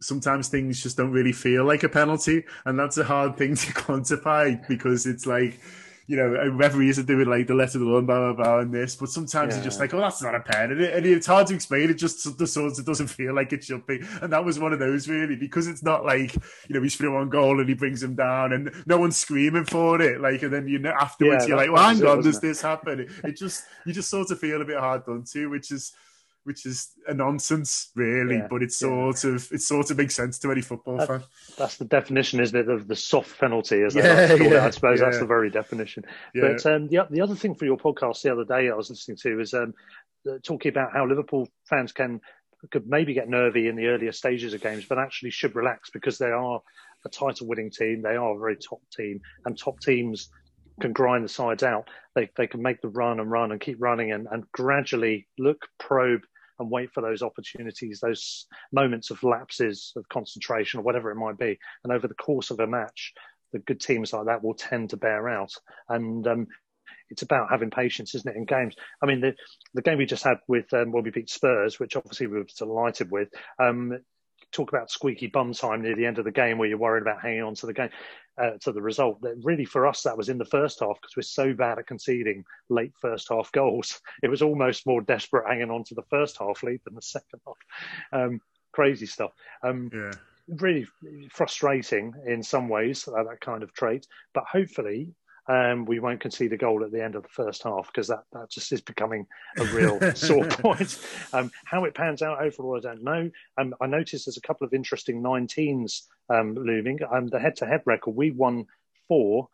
sometimes 0.00 0.48
things 0.48 0.82
just 0.82 0.96
don't 0.96 1.12
really 1.12 1.32
feel 1.32 1.64
like 1.64 1.82
a 1.82 1.88
penalty, 1.88 2.44
and 2.64 2.78
that's 2.78 2.98
a 2.98 3.04
hard 3.04 3.36
thing 3.36 3.54
to 3.56 3.72
quantify 3.72 4.66
because 4.68 5.06
it's 5.06 5.26
like 5.26 5.60
you 6.06 6.16
know, 6.16 6.36
uh, 6.36 6.50
referees 6.50 6.98
are 6.98 7.02
doing 7.02 7.26
like 7.26 7.46
the 7.46 7.54
letter 7.54 7.78
of 7.78 7.84
the 7.84 7.90
law, 7.90 8.00
blah, 8.00 8.32
blah, 8.32 8.44
blah, 8.44 8.58
and 8.60 8.72
this, 8.72 8.94
but 8.94 9.08
sometimes 9.08 9.50
yeah. 9.50 9.56
you're 9.56 9.64
just 9.64 9.80
like, 9.80 9.92
oh, 9.92 10.00
that's 10.00 10.22
not 10.22 10.34
a 10.34 10.40
pen. 10.40 10.70
And, 10.70 10.80
it, 10.80 10.94
and 10.94 11.06
it's 11.06 11.26
hard 11.26 11.48
to 11.48 11.54
explain. 11.54 11.90
It 11.90 11.94
just 11.94 12.38
the 12.38 12.46
sort 12.46 12.78
of 12.78 12.84
doesn't 12.84 13.08
feel 13.08 13.34
like 13.34 13.52
it 13.52 13.64
should 13.64 13.86
be. 13.86 14.00
And 14.22 14.32
that 14.32 14.44
was 14.44 14.58
one 14.58 14.72
of 14.72 14.78
those 14.78 15.08
really, 15.08 15.36
because 15.36 15.66
it's 15.66 15.82
not 15.82 16.04
like, 16.04 16.34
you 16.68 16.74
know, 16.74 16.82
he's 16.82 16.96
through 16.96 17.16
on 17.16 17.28
goal 17.28 17.58
and 17.58 17.68
he 17.68 17.74
brings 17.74 18.02
him 18.02 18.14
down 18.14 18.52
and 18.52 18.72
no 18.86 18.98
one's 18.98 19.16
screaming 19.16 19.64
for 19.64 20.00
it. 20.00 20.20
Like, 20.20 20.42
and 20.42 20.52
then 20.52 20.68
you 20.68 20.78
know, 20.78 20.90
afterwards 20.90 21.44
yeah, 21.44 21.48
you're 21.48 21.56
like, 21.56 21.72
well, 21.72 21.92
hang 21.92 22.04
on, 22.06 22.22
does 22.22 22.40
this 22.40 22.62
happen? 22.62 23.00
It, 23.00 23.10
it 23.24 23.36
just, 23.36 23.64
you 23.84 23.92
just 23.92 24.08
sort 24.08 24.30
of 24.30 24.38
feel 24.38 24.62
a 24.62 24.64
bit 24.64 24.78
hard 24.78 25.04
done 25.04 25.24
to, 25.32 25.50
which 25.50 25.72
is, 25.72 25.92
which 26.46 26.64
is 26.64 26.92
a 27.08 27.12
nonsense, 27.12 27.90
really. 27.96 28.36
Yeah, 28.36 28.46
but 28.48 28.62
it 28.62 28.70
sort 28.70 29.24
yeah. 29.24 29.32
of 29.32 29.48
it 29.50 29.60
sort 29.60 29.90
of 29.90 29.98
makes 29.98 30.14
sense 30.14 30.38
to 30.38 30.52
any 30.52 30.60
football 30.60 30.98
that, 30.98 31.08
fan. 31.08 31.22
That's 31.58 31.76
the 31.76 31.84
definition, 31.84 32.38
isn't 32.38 32.56
it, 32.56 32.68
of 32.68 32.86
the 32.86 32.94
soft 32.94 33.38
penalty? 33.40 33.82
As 33.82 33.96
yeah, 33.96 34.32
yeah, 34.34 34.64
I 34.64 34.70
suppose 34.70 35.00
that's 35.00 35.18
the 35.18 35.26
very 35.26 35.50
definition. 35.50 36.04
But 36.34 36.64
um, 36.64 36.86
the 36.86 37.04
the 37.10 37.20
other 37.20 37.34
thing 37.34 37.56
for 37.56 37.64
your 37.64 37.76
podcast 37.76 38.22
the 38.22 38.30
other 38.30 38.44
day 38.44 38.70
I 38.70 38.74
was 38.74 38.90
listening 38.90 39.16
to 39.22 39.40
is 39.40 39.54
um, 39.54 39.74
talking 40.44 40.68
about 40.68 40.92
how 40.92 41.04
Liverpool 41.04 41.48
fans 41.68 41.90
can 41.90 42.20
could 42.70 42.86
maybe 42.86 43.12
get 43.12 43.28
nervy 43.28 43.66
in 43.66 43.74
the 43.74 43.88
earlier 43.88 44.12
stages 44.12 44.54
of 44.54 44.60
games, 44.60 44.84
but 44.88 44.98
actually 44.98 45.30
should 45.30 45.56
relax 45.56 45.90
because 45.90 46.16
they 46.16 46.30
are 46.30 46.62
a 47.04 47.08
title 47.08 47.48
winning 47.48 47.70
team. 47.70 48.02
They 48.02 48.16
are 48.16 48.36
a 48.36 48.38
very 48.38 48.56
top 48.56 48.80
team, 48.96 49.20
and 49.44 49.58
top 49.58 49.80
teams 49.80 50.30
can 50.80 50.92
grind 50.92 51.24
the 51.24 51.28
sides 51.28 51.64
out. 51.64 51.88
They 52.14 52.30
they 52.36 52.46
can 52.46 52.62
make 52.62 52.80
the 52.82 52.88
run 52.88 53.18
and 53.18 53.30
run 53.30 53.50
and 53.50 53.60
keep 53.60 53.78
running 53.80 54.12
and, 54.12 54.28
and 54.30 54.50
gradually 54.52 55.26
look, 55.38 55.66
probe, 55.78 56.22
and 56.58 56.70
wait 56.70 56.92
for 56.92 57.02
those 57.02 57.22
opportunities, 57.22 58.00
those 58.00 58.46
moments 58.72 59.10
of 59.10 59.22
lapses 59.22 59.92
of 59.96 60.08
concentration 60.08 60.80
or 60.80 60.82
whatever 60.82 61.10
it 61.10 61.16
might 61.16 61.38
be. 61.38 61.58
And 61.84 61.92
over 61.92 62.08
the 62.08 62.14
course 62.14 62.50
of 62.50 62.60
a 62.60 62.66
match, 62.66 63.12
the 63.52 63.58
good 63.58 63.80
teams 63.80 64.12
like 64.12 64.26
that 64.26 64.42
will 64.42 64.54
tend 64.54 64.90
to 64.90 64.96
bear 64.96 65.28
out. 65.28 65.52
And 65.88 66.26
um, 66.26 66.46
it's 67.10 67.22
about 67.22 67.50
having 67.50 67.70
patience, 67.70 68.14
isn't 68.14 68.30
it, 68.30 68.36
in 68.36 68.44
games? 68.44 68.74
I 69.02 69.06
mean, 69.06 69.20
the 69.20 69.34
the 69.74 69.82
game 69.82 69.98
we 69.98 70.06
just 70.06 70.24
had 70.24 70.38
with 70.48 70.72
um, 70.72 70.92
when 70.92 71.04
we 71.04 71.10
beat 71.10 71.30
Spurs, 71.30 71.78
which 71.78 71.96
obviously 71.96 72.26
we 72.26 72.38
were 72.38 72.46
delighted 72.58 73.10
with. 73.10 73.28
Um, 73.58 73.98
talk 74.56 74.72
about 74.72 74.90
squeaky 74.90 75.26
bum 75.26 75.52
time 75.52 75.82
near 75.82 75.94
the 75.94 76.06
end 76.06 76.18
of 76.18 76.24
the 76.24 76.30
game, 76.30 76.58
where 76.58 76.68
you're 76.68 76.78
worried 76.78 77.02
about 77.02 77.20
hanging 77.20 77.42
on 77.42 77.54
to 77.56 77.66
the 77.66 77.72
game 77.72 77.90
uh, 78.38 78.52
to 78.60 78.72
the 78.72 78.82
result. 78.82 79.20
That 79.22 79.36
really 79.42 79.64
for 79.64 79.86
us 79.86 80.02
that 80.02 80.16
was 80.16 80.28
in 80.28 80.38
the 80.38 80.44
first 80.44 80.80
half 80.80 81.00
because 81.00 81.16
we're 81.16 81.22
so 81.22 81.52
bad 81.54 81.78
at 81.78 81.86
conceding 81.86 82.44
late 82.68 82.92
first 83.00 83.28
half 83.28 83.52
goals. 83.52 84.00
It 84.22 84.30
was 84.30 84.42
almost 84.42 84.86
more 84.86 85.02
desperate 85.02 85.46
hanging 85.46 85.70
on 85.70 85.84
to 85.84 85.94
the 85.94 86.02
first 86.10 86.38
half 86.38 86.62
lead 86.62 86.80
than 86.84 86.94
the 86.94 87.02
second 87.02 87.40
half. 87.46 87.56
Um, 88.12 88.40
crazy 88.72 89.06
stuff. 89.06 89.32
Um, 89.62 89.90
yeah. 89.92 90.12
Really 90.48 90.86
frustrating 91.30 92.14
in 92.26 92.42
some 92.42 92.68
ways 92.68 93.08
uh, 93.08 93.22
that 93.24 93.40
kind 93.40 93.62
of 93.62 93.72
trait, 93.72 94.06
but 94.32 94.44
hopefully 94.50 95.14
um, 95.48 95.84
we 95.84 96.00
won't 96.00 96.20
concede 96.20 96.52
a 96.52 96.56
goal 96.56 96.82
at 96.84 96.90
the 96.90 97.02
end 97.02 97.14
of 97.14 97.22
the 97.22 97.28
first 97.28 97.62
half 97.62 97.86
because 97.86 98.08
that, 98.08 98.24
that 98.32 98.50
just 98.50 98.72
is 98.72 98.80
becoming 98.80 99.26
a 99.58 99.64
real 99.66 100.00
sore 100.14 100.46
point. 100.46 100.98
Um, 101.32 101.50
how 101.64 101.84
it 101.84 101.94
pans 101.94 102.22
out 102.22 102.42
overall, 102.42 102.76
I 102.76 102.80
don't 102.80 103.04
know. 103.04 103.30
Um, 103.58 103.74
I 103.80 103.86
noticed 103.86 104.26
there's 104.26 104.36
a 104.36 104.42
couple 104.42 104.66
of 104.66 104.74
interesting 104.74 105.22
19s 105.22 106.02
um, 106.30 106.54
looming. 106.54 106.98
Um, 107.10 107.28
the 107.28 107.38
head-to-head 107.38 107.82
record, 107.84 108.16
we 108.16 108.30
won 108.32 108.66
four. 109.08 109.48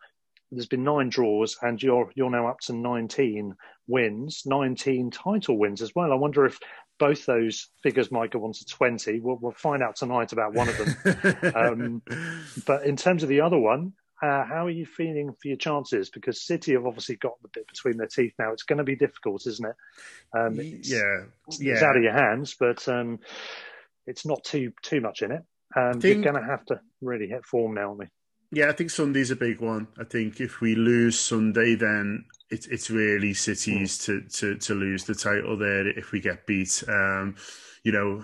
There's 0.51 0.67
been 0.67 0.83
nine 0.83 1.09
draws, 1.09 1.57
and 1.63 1.81
you're 1.81 2.11
you're 2.13 2.29
now 2.29 2.47
up 2.47 2.59
to 2.61 2.73
19 2.73 3.55
wins, 3.87 4.43
19 4.45 5.09
title 5.09 5.57
wins 5.57 5.81
as 5.81 5.93
well. 5.95 6.11
I 6.11 6.15
wonder 6.15 6.45
if 6.45 6.59
both 6.99 7.25
those 7.25 7.69
figures 7.81 8.11
might 8.11 8.31
go 8.31 8.45
on 8.45 8.53
to 8.53 8.65
20. 8.65 9.19
We'll, 9.19 9.37
we'll 9.41 9.51
find 9.53 9.81
out 9.81 9.95
tonight 9.95 10.31
about 10.31 10.53
one 10.53 10.69
of 10.69 10.77
them. 10.77 11.53
um, 11.55 12.01
but 12.67 12.85
in 12.85 12.95
terms 12.95 13.23
of 13.23 13.29
the 13.29 13.41
other 13.41 13.57
one, 13.57 13.93
uh, 14.23 14.45
how 14.45 14.65
are 14.65 14.71
you 14.71 14.85
feeling 14.85 15.33
for 15.33 15.49
your 15.49 15.57
chances? 15.57 16.09
Because 16.09 16.41
City 16.41 16.73
have 16.73 16.85
obviously 16.85 17.17
got 17.17 17.33
the 17.41 17.49
bit 17.49 17.67
between 17.67 17.97
their 17.97 18.07
teeth 18.07 18.33
now. 18.39 18.53
It's 18.53 18.63
going 18.63 18.77
to 18.77 18.83
be 18.85 18.95
difficult, 18.95 19.45
isn't 19.45 19.65
it? 19.65 19.75
Um, 20.33 20.59
it's, 20.59 20.89
yeah, 20.89 21.25
yeah. 21.59 21.73
It's 21.73 21.83
out 21.83 21.97
of 21.97 22.03
your 22.03 22.13
hands, 22.13 22.55
but 22.57 22.87
um, 22.87 23.19
it's 24.07 24.25
not 24.25 24.45
too 24.45 24.71
too 24.81 25.01
much 25.01 25.23
in 25.23 25.33
it. 25.33 25.43
Um, 25.75 25.99
think, 25.99 26.23
you're 26.23 26.31
going 26.31 26.41
to 26.41 26.49
have 26.49 26.65
to 26.67 26.79
really 27.01 27.27
hit 27.27 27.45
form 27.45 27.73
now, 27.73 27.89
aren't 27.89 27.99
we? 27.99 28.05
Yeah, 28.53 28.69
I 28.69 28.71
think 28.71 28.91
Sunday's 28.91 29.31
a 29.31 29.35
big 29.35 29.59
one. 29.59 29.87
I 29.99 30.05
think 30.05 30.39
if 30.39 30.61
we 30.61 30.75
lose 30.75 31.19
Sunday, 31.19 31.75
then 31.75 32.23
it's 32.49 32.67
it's 32.67 32.89
really 32.89 33.33
City's 33.33 33.97
mm. 33.97 34.05
to, 34.05 34.21
to 34.21 34.57
to 34.57 34.73
lose 34.73 35.03
the 35.03 35.15
title 35.15 35.57
there 35.57 35.85
if 35.85 36.13
we 36.13 36.21
get 36.21 36.47
beat. 36.47 36.81
Um, 36.87 37.35
you 37.83 37.91
know, 37.91 38.23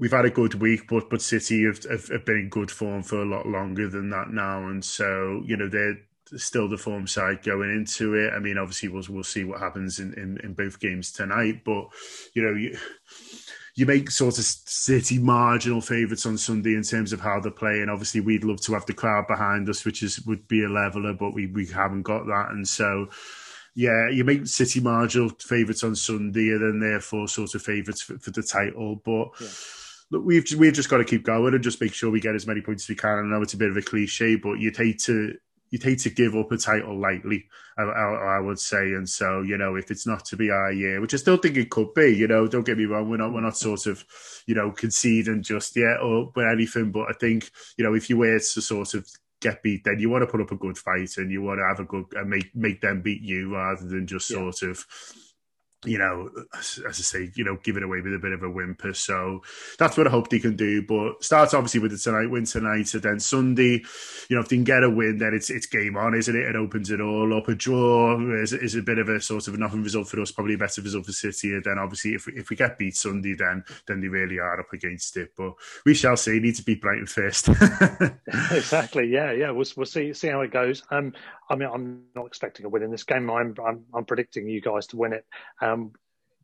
we've 0.00 0.10
had 0.10 0.24
a 0.24 0.30
good 0.30 0.54
week, 0.54 0.88
but 0.88 1.08
but 1.08 1.22
City 1.22 1.64
have, 1.64 1.84
have, 1.84 2.08
have 2.08 2.24
been 2.24 2.38
in 2.38 2.48
good 2.48 2.70
form 2.70 3.02
for 3.02 3.22
a 3.22 3.26
lot 3.26 3.46
longer 3.46 3.88
than 3.88 4.10
that 4.10 4.30
now, 4.30 4.66
and 4.66 4.84
so 4.84 5.42
you 5.44 5.56
know 5.56 5.68
they're 5.68 5.98
still 6.36 6.68
the 6.68 6.78
form 6.78 7.06
side 7.06 7.42
going 7.42 7.70
into 7.70 8.14
it. 8.14 8.32
I 8.32 8.38
mean, 8.38 8.58
obviously 8.58 8.88
we'll 8.88 9.04
we'll 9.08 9.22
see 9.22 9.44
what 9.44 9.60
happens 9.60 10.00
in, 10.00 10.14
in, 10.14 10.38
in 10.42 10.54
both 10.54 10.80
games 10.80 11.12
tonight, 11.12 11.62
but 11.64 11.88
you 12.34 12.42
know 12.42 12.54
you 12.54 12.76
you 13.76 13.86
make 13.86 14.10
sort 14.10 14.38
of 14.38 14.44
City 14.44 15.18
marginal 15.18 15.80
favourites 15.80 16.26
on 16.26 16.36
Sunday 16.36 16.74
in 16.74 16.82
terms 16.82 17.12
of 17.12 17.20
how 17.20 17.38
they're 17.38 17.52
playing. 17.52 17.88
Obviously, 17.88 18.20
we'd 18.20 18.44
love 18.44 18.60
to 18.62 18.72
have 18.72 18.86
the 18.86 18.94
crowd 18.94 19.26
behind 19.28 19.68
us, 19.68 19.84
which 19.84 20.02
is 20.02 20.20
would 20.22 20.48
be 20.48 20.64
a 20.64 20.68
leveler, 20.68 21.12
but 21.12 21.34
we 21.34 21.46
we 21.46 21.66
haven't 21.66 22.02
got 22.02 22.26
that, 22.26 22.48
and 22.50 22.66
so 22.66 23.08
yeah, 23.76 24.08
you 24.10 24.24
make 24.24 24.46
City 24.46 24.80
marginal 24.80 25.28
favourites 25.28 25.84
on 25.84 25.94
Sunday, 25.94 26.48
and 26.48 26.62
then 26.62 26.90
therefore 26.90 27.28
sort 27.28 27.54
of 27.54 27.62
favourites 27.62 28.00
for, 28.00 28.18
for, 28.18 28.30
the 28.30 28.42
title, 28.42 28.96
but. 29.04 29.28
Yeah 29.38 29.48
we've 30.10 30.46
we've 30.56 30.72
just 30.72 30.88
got 30.88 30.98
to 30.98 31.04
keep 31.04 31.24
going 31.24 31.54
and 31.54 31.62
just 31.62 31.80
make 31.80 31.94
sure 31.94 32.10
we 32.10 32.20
get 32.20 32.34
as 32.34 32.46
many 32.46 32.60
points 32.60 32.84
as 32.84 32.88
we 32.88 32.96
can. 32.96 33.18
I 33.18 33.22
know 33.22 33.42
it's 33.42 33.54
a 33.54 33.58
bit 33.58 33.70
of 33.70 33.76
a 33.76 33.82
cliche, 33.82 34.36
but 34.36 34.54
you'd 34.54 34.76
hate 34.76 35.00
to 35.00 35.34
you'd 35.70 35.82
hate 35.82 36.00
to 36.00 36.10
give 36.10 36.34
up 36.34 36.50
a 36.50 36.56
title 36.56 37.00
lightly, 37.00 37.46
I, 37.78 37.82
I, 37.82 38.36
I, 38.36 38.40
would 38.40 38.58
say. 38.58 38.78
And 38.78 39.08
so, 39.08 39.42
you 39.42 39.56
know, 39.56 39.76
if 39.76 39.90
it's 39.92 40.06
not 40.06 40.24
to 40.26 40.36
be 40.36 40.50
our 40.50 40.72
year, 40.72 41.00
which 41.00 41.14
I 41.14 41.16
still 41.16 41.36
think 41.36 41.56
it 41.56 41.70
could 41.70 41.94
be, 41.94 42.08
you 42.08 42.26
know, 42.26 42.48
don't 42.48 42.66
get 42.66 42.76
me 42.76 42.86
wrong, 42.86 43.08
we're 43.08 43.18
not 43.18 43.32
we're 43.32 43.40
not 43.40 43.56
sort 43.56 43.86
of, 43.86 44.04
you 44.46 44.54
know, 44.54 44.72
conceding 44.72 45.42
just 45.42 45.76
yet 45.76 46.00
or 46.02 46.32
anything. 46.50 46.90
But 46.90 47.08
I 47.08 47.12
think, 47.12 47.50
you 47.76 47.84
know, 47.84 47.94
if 47.94 48.10
you 48.10 48.16
were 48.16 48.38
to 48.38 48.60
sort 48.60 48.94
of 48.94 49.06
get 49.40 49.62
beat, 49.62 49.84
then 49.84 49.98
you 49.98 50.10
want 50.10 50.22
to 50.22 50.26
put 50.26 50.40
up 50.40 50.52
a 50.52 50.56
good 50.56 50.76
fight 50.76 51.16
and 51.16 51.30
you 51.30 51.42
want 51.42 51.60
to 51.60 51.66
have 51.66 51.80
a 51.80 51.84
good 51.84 52.06
and 52.14 52.28
make 52.28 52.54
make 52.54 52.80
them 52.80 53.00
beat 53.02 53.22
you 53.22 53.54
rather 53.54 53.86
than 53.86 54.06
just 54.06 54.30
yeah. 54.30 54.38
sort 54.38 54.62
of 54.62 54.84
you 55.84 55.96
know, 55.96 56.28
as, 56.58 56.80
I 56.86 56.92
say, 56.92 57.30
you 57.34 57.44
know, 57.44 57.56
give 57.62 57.76
it 57.78 57.82
away 57.82 58.02
with 58.02 58.12
a 58.12 58.18
bit 58.18 58.32
of 58.32 58.42
a 58.42 58.50
whimper. 58.50 58.92
So 58.92 59.42
that's 59.78 59.96
what 59.96 60.06
I 60.06 60.10
hope 60.10 60.28
they 60.28 60.38
can 60.38 60.54
do. 60.54 60.82
But 60.82 61.24
starts 61.24 61.54
obviously 61.54 61.80
with 61.80 61.92
the 61.92 61.98
tonight 61.98 62.30
win 62.30 62.44
tonight, 62.44 62.92
and 62.92 63.02
then 63.02 63.20
Sunday, 63.20 63.82
you 64.28 64.36
know, 64.36 64.40
if 64.40 64.48
they 64.48 64.56
can 64.56 64.64
get 64.64 64.82
a 64.82 64.90
win, 64.90 65.18
then 65.18 65.32
it's 65.32 65.48
it's 65.48 65.66
game 65.66 65.96
on, 65.96 66.14
isn't 66.14 66.36
it? 66.36 66.48
It 66.48 66.56
opens 66.56 66.90
it 66.90 67.00
all 67.00 67.36
up. 67.36 67.48
A 67.48 67.54
draw 67.54 68.18
is, 68.42 68.52
is 68.52 68.74
a 68.74 68.82
bit 68.82 68.98
of 68.98 69.08
a 69.08 69.20
sort 69.20 69.48
of 69.48 69.58
nothing 69.58 69.82
result 69.82 70.08
for 70.08 70.20
us, 70.20 70.30
probably 70.30 70.54
a 70.54 70.58
better 70.58 70.82
result 70.82 71.06
for 71.06 71.12
City. 71.12 71.54
And 71.54 71.64
then 71.64 71.78
obviously, 71.78 72.14
if 72.14 72.26
we, 72.26 72.34
if 72.34 72.50
we 72.50 72.56
get 72.56 72.78
beat 72.78 72.96
Sunday, 72.96 73.34
then 73.34 73.64
then 73.86 74.00
they 74.00 74.08
really 74.08 74.38
are 74.38 74.60
up 74.60 74.72
against 74.74 75.16
it. 75.16 75.32
But 75.36 75.54
we 75.86 75.94
shall 75.94 76.16
see. 76.16 76.40
Need 76.40 76.56
to 76.56 76.62
beat 76.62 76.82
Brighton 76.82 77.06
first. 77.06 77.48
exactly. 78.52 79.08
Yeah. 79.08 79.32
Yeah. 79.32 79.50
We'll 79.50 79.66
we'll 79.76 79.86
see 79.86 80.12
see 80.12 80.28
how 80.28 80.42
it 80.42 80.52
goes. 80.52 80.82
Um, 80.90 81.14
I 81.50 81.56
mean, 81.56 81.68
I'm 81.72 82.04
not 82.14 82.26
expecting 82.26 82.64
a 82.64 82.68
win 82.68 82.84
in 82.84 82.90
this 82.90 83.04
game. 83.04 83.28
I'm 83.30 83.54
I'm, 83.64 83.84
I'm 83.92 84.04
predicting 84.04 84.48
you 84.48 84.60
guys 84.60 84.86
to 84.88 84.96
win 84.96 85.12
it. 85.12 85.26
Um, 85.60 85.92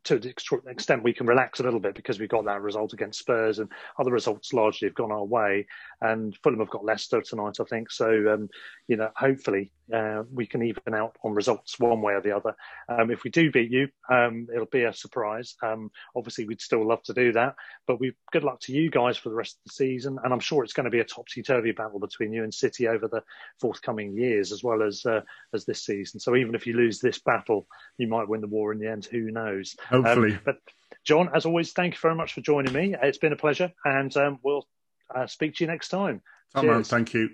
to 0.07 0.19
the 0.19 0.29
extent 0.69 1.03
we 1.03 1.11
can 1.11 1.27
relax 1.27 1.59
a 1.59 1.63
little 1.63 1.81
bit 1.81 1.93
because 1.93 2.17
we 2.17 2.27
got 2.27 2.45
that 2.45 2.61
result 2.61 2.93
against 2.93 3.19
Spurs 3.19 3.59
and 3.59 3.69
other 3.99 4.11
results 4.11 4.53
largely 4.53 4.87
have 4.87 4.95
gone 4.95 5.11
our 5.11 5.25
way. 5.25 5.67
And 5.99 6.35
Fulham 6.43 6.59
have 6.59 6.69
got 6.69 6.85
Leicester 6.85 7.21
tonight, 7.21 7.57
I 7.59 7.65
think. 7.65 7.91
So, 7.91 8.33
um, 8.33 8.49
you 8.87 8.95
know, 8.95 9.09
hopefully 9.17 9.71
uh, 9.93 10.23
we 10.33 10.45
can 10.45 10.63
even 10.63 10.93
out 10.93 11.17
on 11.23 11.33
results 11.33 11.79
one 11.79 12.01
way 12.01 12.13
or 12.13 12.21
the 12.21 12.35
other. 12.35 12.55
Um, 12.89 13.11
if 13.11 13.23
we 13.23 13.29
do 13.29 13.51
beat 13.51 13.71
you, 13.71 13.89
um, 14.09 14.47
it'll 14.53 14.65
be 14.65 14.83
a 14.83 14.93
surprise. 14.93 15.55
Um, 15.61 15.91
obviously, 16.15 16.45
we'd 16.45 16.61
still 16.61 16.87
love 16.87 17.03
to 17.03 17.13
do 17.13 17.31
that, 17.33 17.55
but 17.85 17.99
we 17.99 18.13
good 18.31 18.43
luck 18.43 18.59
to 18.61 18.73
you 18.73 18.89
guys 18.89 19.17
for 19.17 19.29
the 19.29 19.35
rest 19.35 19.57
of 19.57 19.63
the 19.65 19.73
season. 19.73 20.17
And 20.23 20.33
I'm 20.33 20.39
sure 20.39 20.63
it's 20.63 20.73
going 20.73 20.85
to 20.85 20.89
be 20.89 20.99
a 20.99 21.05
topsy 21.05 21.41
turvy 21.41 21.71
battle 21.71 21.99
between 21.99 22.33
you 22.33 22.43
and 22.43 22.53
City 22.53 22.87
over 22.87 23.07
the 23.07 23.23
forthcoming 23.59 24.17
years, 24.17 24.51
as 24.51 24.63
well 24.63 24.83
as 24.83 25.05
uh, 25.05 25.21
as 25.53 25.65
this 25.65 25.83
season. 25.83 26.19
So 26.19 26.35
even 26.35 26.55
if 26.55 26.67
you 26.67 26.73
lose 26.73 26.99
this 26.99 27.19
battle, 27.19 27.67
you 27.97 28.07
might 28.07 28.27
win 28.27 28.41
the 28.41 28.47
war 28.47 28.73
in 28.73 28.79
the 28.79 28.89
end. 28.89 29.05
Who 29.05 29.31
knows? 29.31 29.75
Hopefully, 30.03 30.33
um, 30.33 30.41
but. 30.45 30.57
John, 31.03 31.29
as 31.33 31.45
always, 31.45 31.71
thank 31.71 31.93
you 31.93 31.99
very 32.01 32.15
much 32.15 32.33
for 32.33 32.41
joining 32.41 32.73
me. 32.73 32.93
It's 33.01 33.17
been 33.17 33.31
a 33.31 33.37
pleasure, 33.37 33.71
and 33.85 34.15
um, 34.17 34.39
we'll 34.43 34.67
uh, 35.15 35.25
speak 35.25 35.55
to 35.55 35.63
you 35.63 35.67
next 35.67 35.87
time. 35.87 36.21
Top 36.53 36.65
man, 36.65 36.83
thank 36.83 37.13
you. 37.13 37.29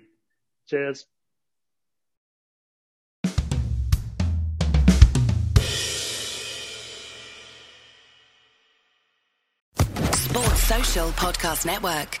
Cheers. 0.68 1.06
Sports 10.12 10.62
Social 10.62 11.08
Podcast 11.10 11.66
Network. 11.66 12.20